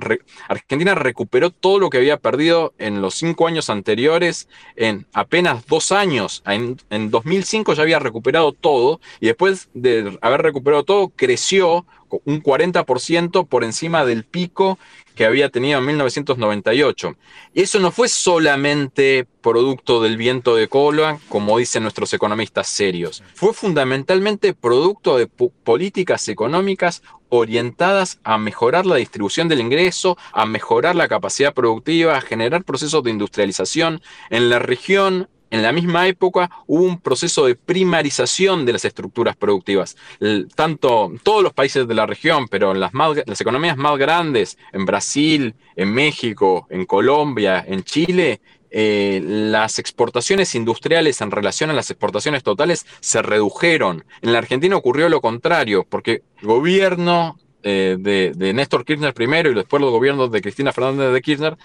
[0.48, 5.92] Argentina recuperó todo lo que había perdido en los cinco años anteriores en apenas dos
[5.92, 6.42] años.
[6.46, 11.86] En, en 2005 ya había recuperado todo y después de haber recuperado todo creció
[12.26, 14.78] un 40% por encima del pico
[15.16, 17.16] que había tenido en 1998.
[17.54, 23.22] Y eso no fue solamente producto del viento de cola, como dicen nuestros economistas serios.
[23.34, 30.46] Fue fundamentalmente producto de po- políticas económicas orientadas a mejorar la distribución del ingreso, a
[30.46, 34.02] mejorar la capacidad productiva, a generar procesos de industrialización.
[34.30, 39.36] En la región en la misma época hubo un proceso de primarización de las estructuras
[39.36, 39.96] productivas.
[40.20, 43.96] El- tanto todos los países de la región, pero en las, más- las economías más
[43.98, 48.40] grandes, en Brasil, en México, en Colombia, en Chile,
[48.76, 54.04] eh, las exportaciones industriales en relación a las exportaciones totales se redujeron.
[54.20, 59.50] En la Argentina ocurrió lo contrario, porque el gobierno eh, de, de Néstor Kirchner primero
[59.50, 61.56] y después los gobiernos de Cristina Fernández de Kirchner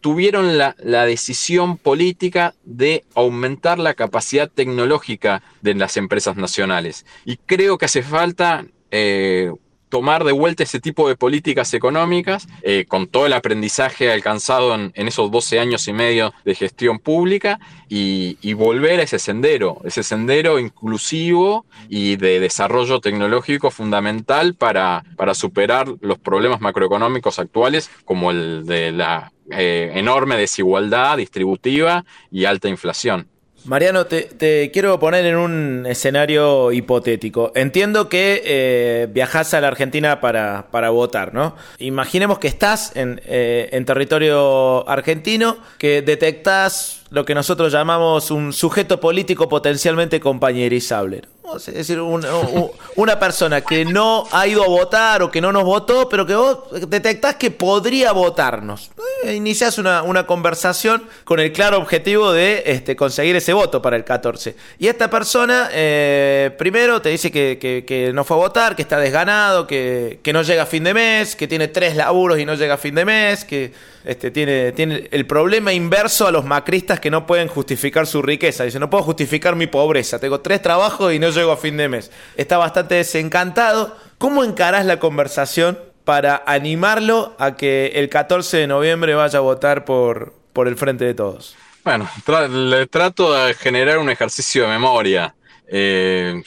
[0.00, 7.06] tuvieron la, la decisión política de aumentar la capacidad tecnológica de las empresas nacionales.
[7.24, 9.52] Y creo que hace falta eh,
[9.88, 14.92] tomar de vuelta ese tipo de políticas económicas, eh, con todo el aprendizaje alcanzado en,
[14.94, 20.02] esos 12 años y medio de gestión pública, y, y volver a ese sendero, ese
[20.02, 28.32] sendero inclusivo y de desarrollo tecnológico fundamental para, para superar los problemas macroeconómicos actuales, como
[28.32, 33.28] el de la eh, enorme desigualdad distributiva y alta inflación.
[33.66, 37.50] Mariano, te, te quiero poner en un escenario hipotético.
[37.54, 41.56] Entiendo que eh, a la Argentina para, para votar, ¿no?
[41.78, 48.52] Imaginemos que estás en, eh, en territorio argentino, que detectás lo que nosotros llamamos un
[48.52, 51.22] sujeto político potencialmente compañerizable.
[51.22, 51.28] ¿no?
[51.56, 55.52] Es decir, un- un- una persona que no ha ido a votar o que no
[55.52, 56.58] nos votó, pero que vos
[56.88, 58.90] detectás que podría votarnos.
[59.24, 63.96] Eh, Iniciás una, una conversación con el claro objetivo de este, conseguir ese voto para
[63.96, 64.56] el 14.
[64.78, 68.82] Y esta persona, eh, primero, te dice que, que- que no fue a votar, que
[68.82, 72.44] está desganado, que, que no llega a fin de mes, que tiene tres laburos y
[72.44, 73.72] no llega a fin de mes, que
[74.06, 78.62] este, tiene, tiene el problema inverso a los macristas que no pueden justificar su riqueza.
[78.62, 81.88] Dice, no puedo justificar mi pobreza, tengo tres trabajos y no llego a fin de
[81.88, 82.12] mes.
[82.36, 83.96] Está bastante desencantado.
[84.18, 89.84] ¿Cómo encarás la conversación para animarlo a que el 14 de noviembre vaya a votar
[89.84, 91.56] por, por el Frente de Todos?
[91.82, 92.08] Bueno,
[92.48, 95.34] le trato de generar un ejercicio de memoria.
[95.66, 96.42] Eh,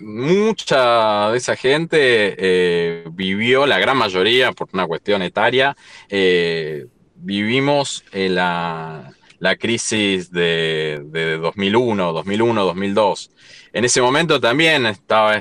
[0.00, 1.98] mucha de esa gente
[2.38, 5.76] eh, vivió, la gran mayoría, por una cuestión etaria,
[6.08, 13.30] eh, vivimos la, la crisis de, de 2001, 2001, 2002.
[13.72, 15.40] En ese momento también estaba,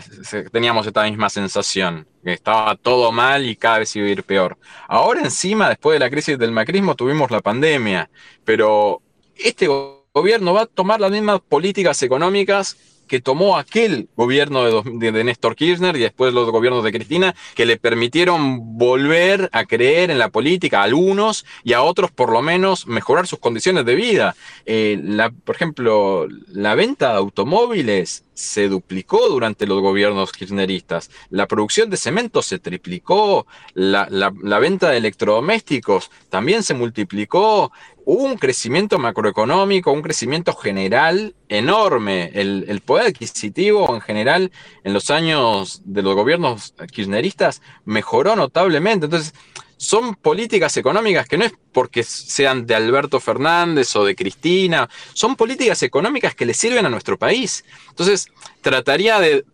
[0.52, 4.58] teníamos esta misma sensación, que estaba todo mal y cada vez iba a ir peor.
[4.88, 8.10] Ahora encima, después de la crisis del macrismo, tuvimos la pandemia,
[8.44, 9.02] pero
[9.36, 12.78] este go- gobierno va a tomar las mismas políticas económicas
[13.14, 17.78] que tomó aquel gobierno de, Néstor Kirchner y después los gobiernos de Cristina, que le
[17.78, 22.88] permitieron volver a creer en la política a algunos y a otros por lo menos
[22.88, 24.36] mejorar sus condiciones de vida.
[24.66, 25.00] Eh,
[25.46, 31.98] por ejemplo, la venta de automóviles se duplicó durante los gobiernos kirchneristas, la producción de
[31.98, 33.46] cemento se triplicó,
[33.76, 37.72] la venta de electrodomésticos también se multiplicó,
[38.06, 44.52] hubo un crecimiento macroeconómico, un crecimiento general enorme, el, poder adquisitivo en general
[44.84, 49.34] en los años de los gobiernos kirchneristas mejoró notablemente, entonces
[49.78, 55.36] son políticas económicas que no es porque sean de Alberto Fernández o de Cristina, son
[55.36, 57.66] políticas económicas que le sirven a nuestro país.
[57.90, 58.28] Entonces,
[58.62, 59.46] trataría de,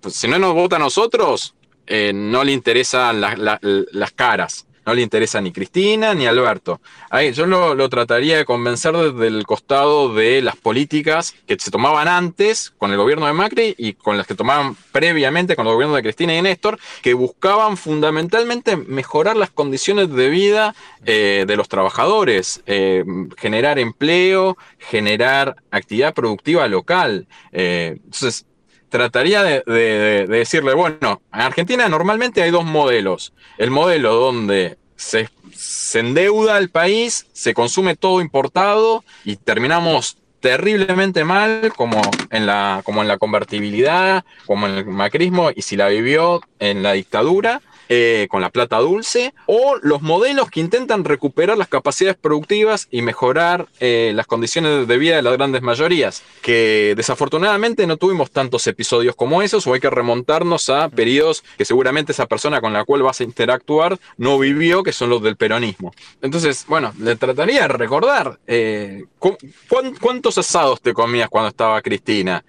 [0.00, 1.54] pues, si no nos vota a nosotros,
[1.86, 4.66] eh, no le interesan la- la- las caras.
[4.84, 6.80] No le interesa ni Cristina ni Alberto.
[7.10, 11.70] Ahí, yo lo, lo trataría de convencer desde el costado de las políticas que se
[11.70, 15.74] tomaban antes con el gobierno de Macri y con las que tomaban previamente con los
[15.74, 21.56] gobiernos de Cristina y Néstor, que buscaban fundamentalmente mejorar las condiciones de vida eh, de
[21.56, 23.04] los trabajadores, eh,
[23.36, 27.26] generar empleo, generar actividad productiva local.
[27.52, 28.46] Eh, entonces,
[28.92, 33.32] trataría de, de- de decirle, bueno, en Argentina normalmente hay dos modelos.
[33.58, 41.24] El modelo donde se, se endeuda el país, se consume todo importado y terminamos terriblemente
[41.24, 42.00] mal como
[42.30, 46.82] en la, como en la convertibilidad, como en el macrismo y si la vivió en
[46.82, 47.62] la dictadura.
[47.94, 53.02] Eh, con la plata dulce, o los modelos que intentan recuperar las capacidades productivas y
[53.02, 58.66] mejorar eh, las condiciones de vida de las grandes mayorías, que desafortunadamente no tuvimos tantos
[58.66, 62.84] episodios como esos, o hay que remontarnos a periodos que seguramente esa persona con la
[62.86, 65.92] cual vas a interactuar no vivió, que son los del peronismo.
[66.22, 69.36] Entonces, bueno, le trataría de recordar eh, cu-
[69.68, 72.42] cuán- cuántos asados te comías cuando estaba Cristina,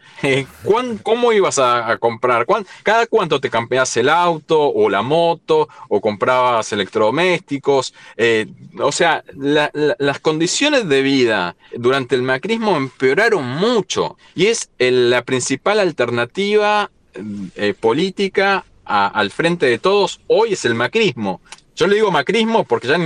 [0.63, 5.32] cuán- cómo ibas a, comprar, Cuán- cada cuánto te campeabas el auto o la moto
[5.89, 7.93] o comprabas electrodomésticos.
[8.17, 8.47] Eh,
[8.79, 14.69] o sea, la- la- las condiciones de vida durante el macrismo empeoraron mucho y es
[14.79, 16.89] el- la principal alternativa
[17.55, 21.41] eh, política a- al frente de todos hoy es el macrismo.
[21.75, 22.97] Yo le digo macrismo porque ya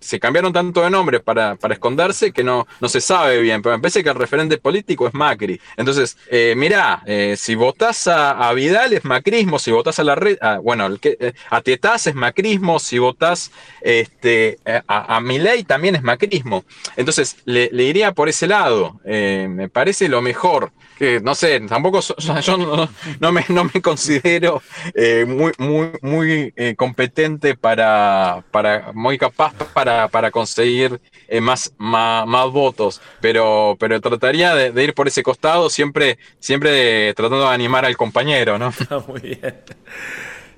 [0.00, 3.76] se cambiaron tanto de nombre para, para esconderse que no, no se sabe bien, pero
[3.76, 5.60] me parece que el referente político es Macri.
[5.76, 10.14] Entonces, eh, mirá, eh, si votás a, a Vidal es macrismo, si votás a la
[10.14, 13.50] red, bueno, el que, eh, a Tetaz es macrismo, si votás
[13.80, 16.64] este, a, a Milei también es macrismo.
[16.96, 19.00] Entonces, le, le iría por ese lado.
[19.04, 20.70] Eh, me parece lo mejor.
[20.98, 22.88] Que no sé, tampoco so- yo no,
[23.18, 24.62] no me, no me considero
[25.26, 28.11] muy, muy, muy competente para,
[28.50, 34.84] para, muy capaz para, para conseguir eh, más, más, más votos, pero, pero trataría de,
[34.84, 38.68] ir por ese costado, siempre, siempre tratando de animar al compañero, ¿no?
[38.78, 39.54] Está muy bien.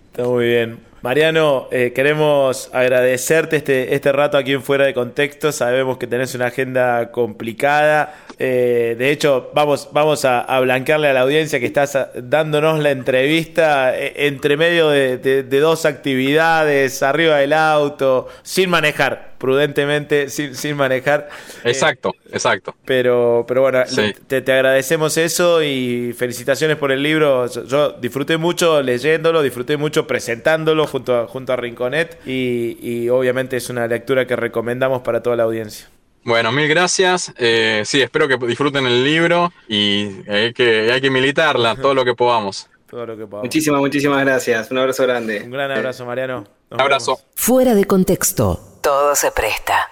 [0.07, 0.94] Está muy bien.
[1.05, 5.53] Mariano, eh, queremos agradecerte este, este rato aquí en Fuera de Contexto.
[5.53, 8.15] Sabemos que tenés una agenda complicada.
[8.39, 12.79] Eh, de hecho, vamos, vamos a, a blanquearle a la audiencia que estás a- dándonos
[12.81, 19.33] la entrevista eh, entre medio de, de- de dos actividades, arriba del auto, sin manejar,
[19.37, 21.29] prudentemente, sin, sin manejar.
[21.65, 22.75] Exacto, exacto.
[22.87, 24.15] Pero, pero bueno, Sí.
[24.27, 27.47] te, te agradecemos eso y felicitaciones por el libro.
[27.47, 33.09] Yo, yo disfruté mucho leyéndolo, disfruté mucho presentándolo junto a, junto a Rinconet y, y
[33.09, 35.89] obviamente es una lectura que recomendamos para toda la audiencia.
[36.23, 37.33] Bueno, mil gracias.
[37.37, 42.05] Eh, sí, espero que disfruten el libro y hay que, hay que militarla todo lo
[42.05, 42.69] que podamos.
[42.89, 43.43] Todo lo que podamos.
[43.43, 44.71] Muchísimas, muchísimas gracias.
[44.71, 45.43] Un abrazo grande.
[45.43, 46.45] Un gran abrazo, Mariano.
[46.71, 47.19] Abrazo.
[47.35, 48.79] Fuera de contexto.
[48.81, 49.91] Todo se presta.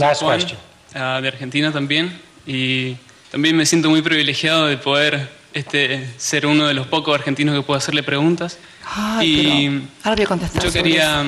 [0.00, 0.58] Last Juan, question.
[0.94, 2.96] ah, de Argentina también, y
[3.30, 7.62] también me siento muy privilegiado de poder este, ser uno de los pocos argentinos que
[7.62, 8.58] puedo hacerle preguntas.
[8.84, 11.24] Ay, y pero ahora voy a contestar yo quería...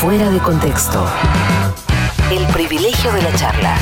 [0.00, 1.10] Fuera de contexto.
[2.30, 3.78] El privilegio de la charla.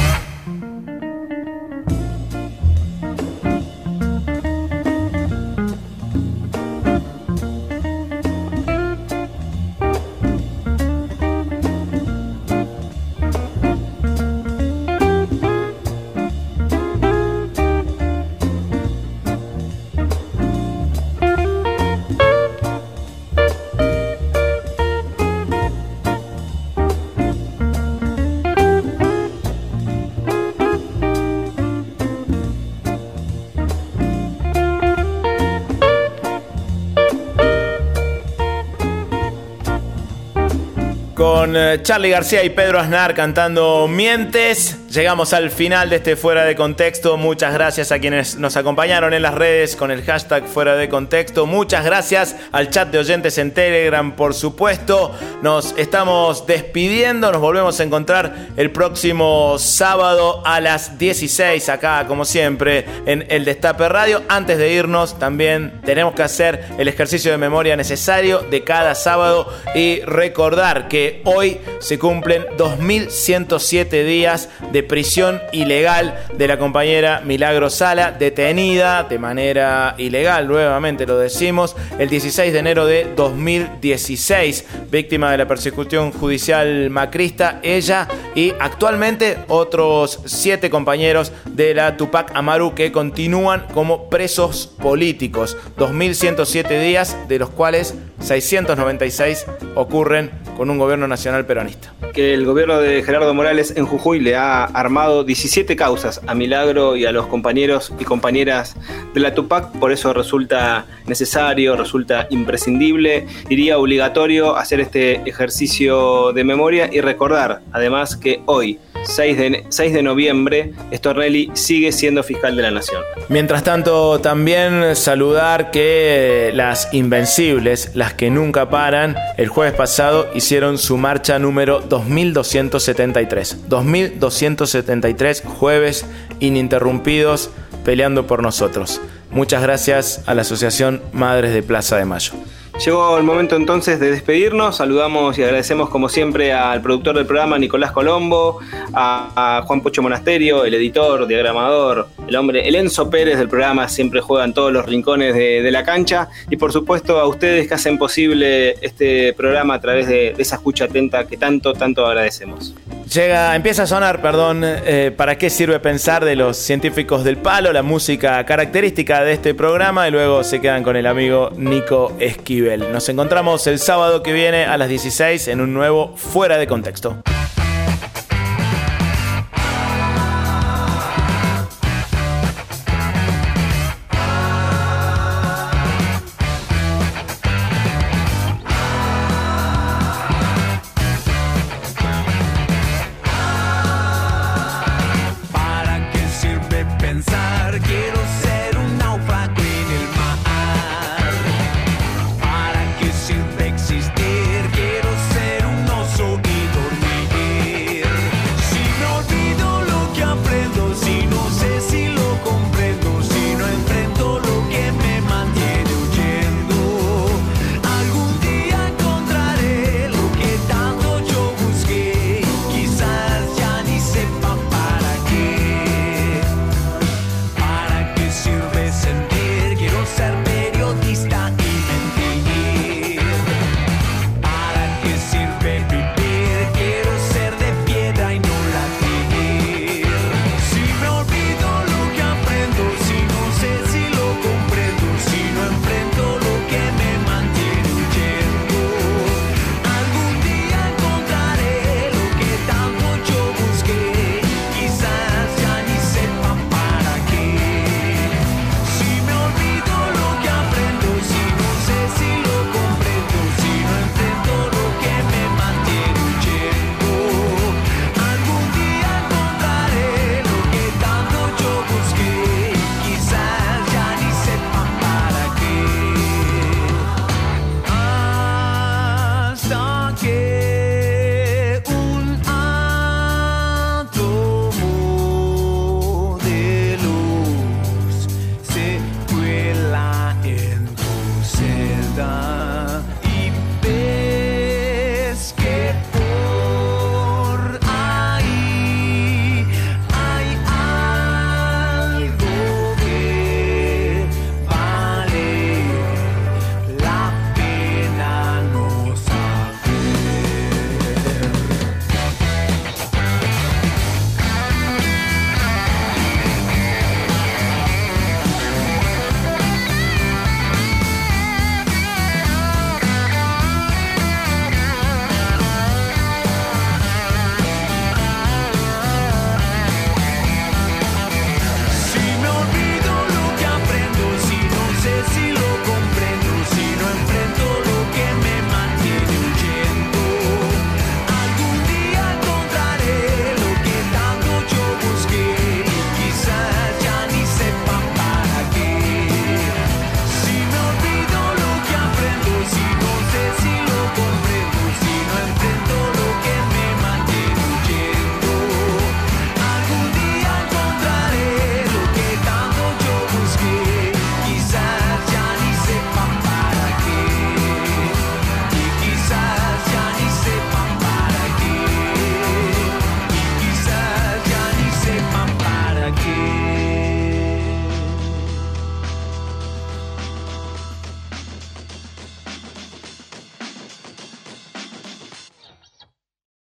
[41.54, 46.55] Eh, Charlie García y Pedro Aznar cantando Mientes, llegamos al final de este Fuera de
[46.55, 47.16] Contexto.
[47.16, 51.47] Muchas gracias a quienes nos acompañaron en las redes con el hashtag Fuera de Contexto.
[51.47, 55.16] Muchas gracias al chat de oyentes en Telegram, por supuesto.
[55.40, 62.27] Nos estamos despidiendo, nos volvemos a encontrar el próximo sábado a las 16 acá, como
[62.27, 64.23] siempre, en el Destape Radio.
[64.28, 69.48] Antes de irnos, también tenemos que hacer el ejercicio de memoria necesario de cada sábado
[69.74, 77.70] y recordar que hoy se cumplen 2107 días de prisión ilegal de la compañera Milagro
[77.70, 85.30] Sala, detenida de manera ilegal, nuevamente lo decimos, el 16 de enero de 2016, víctima
[85.30, 92.74] de la persecución judicial macrista, ella y actualmente otros siete compañeros de la Tupac Amaru
[92.74, 95.56] que continúan como presos políticos.
[95.76, 101.92] 2107 días, de los cuales 696 ocurren con un gobierno nacional peronista.
[102.12, 106.94] que el gobierno de Gerardo Morales en Jujuy le ha armado 17 causas a Milagro
[106.94, 108.76] y a los compañeros y compañeras
[109.14, 116.44] de la Tupac, por eso resulta necesario, resulta imprescindible, diría obligatorio hacer este ejercicio de
[116.44, 122.56] memoria y recordar además que hoy, 6 de, 6 de noviembre, Stornelli sigue siendo fiscal
[122.56, 123.02] de la Nación.
[123.28, 130.78] Mientras tanto, también saludar que las Invencibles, las que nunca paran, el jueves pasado hicieron
[130.78, 133.68] su marcha número 2273.
[133.68, 136.04] 2273 jueves
[136.40, 137.50] ininterrumpidos
[137.84, 139.00] peleando por nosotros.
[139.30, 142.32] Muchas gracias a la Asociación Madres de Plaza de Mayo.
[142.78, 144.76] Llegó el momento entonces de despedirnos.
[144.76, 148.58] Saludamos y agradecemos como siempre al productor del programa Nicolás Colombo,
[148.94, 154.20] a, Juan Pocho Monasterio, el editor, diagramador, el hombre, el Enzo Pérez del programa, siempre
[154.20, 156.28] juega en todos los rincones de, de la cancha.
[156.50, 160.56] Y por supuesto a ustedes que hacen posible este programa a través de, de esa
[160.56, 162.74] escucha atenta que tanto, tanto agradecemos.
[163.12, 167.70] Llega, empieza a sonar, perdón, eh, ¿para qué sirve pensar de los científicos del palo?
[167.70, 172.90] La música característica de este programa y luego se quedan con el amigo Nico Esquivel.
[172.90, 177.22] Nos encontramos el sábado que viene a las 16 en un nuevo Fuera de Contexto.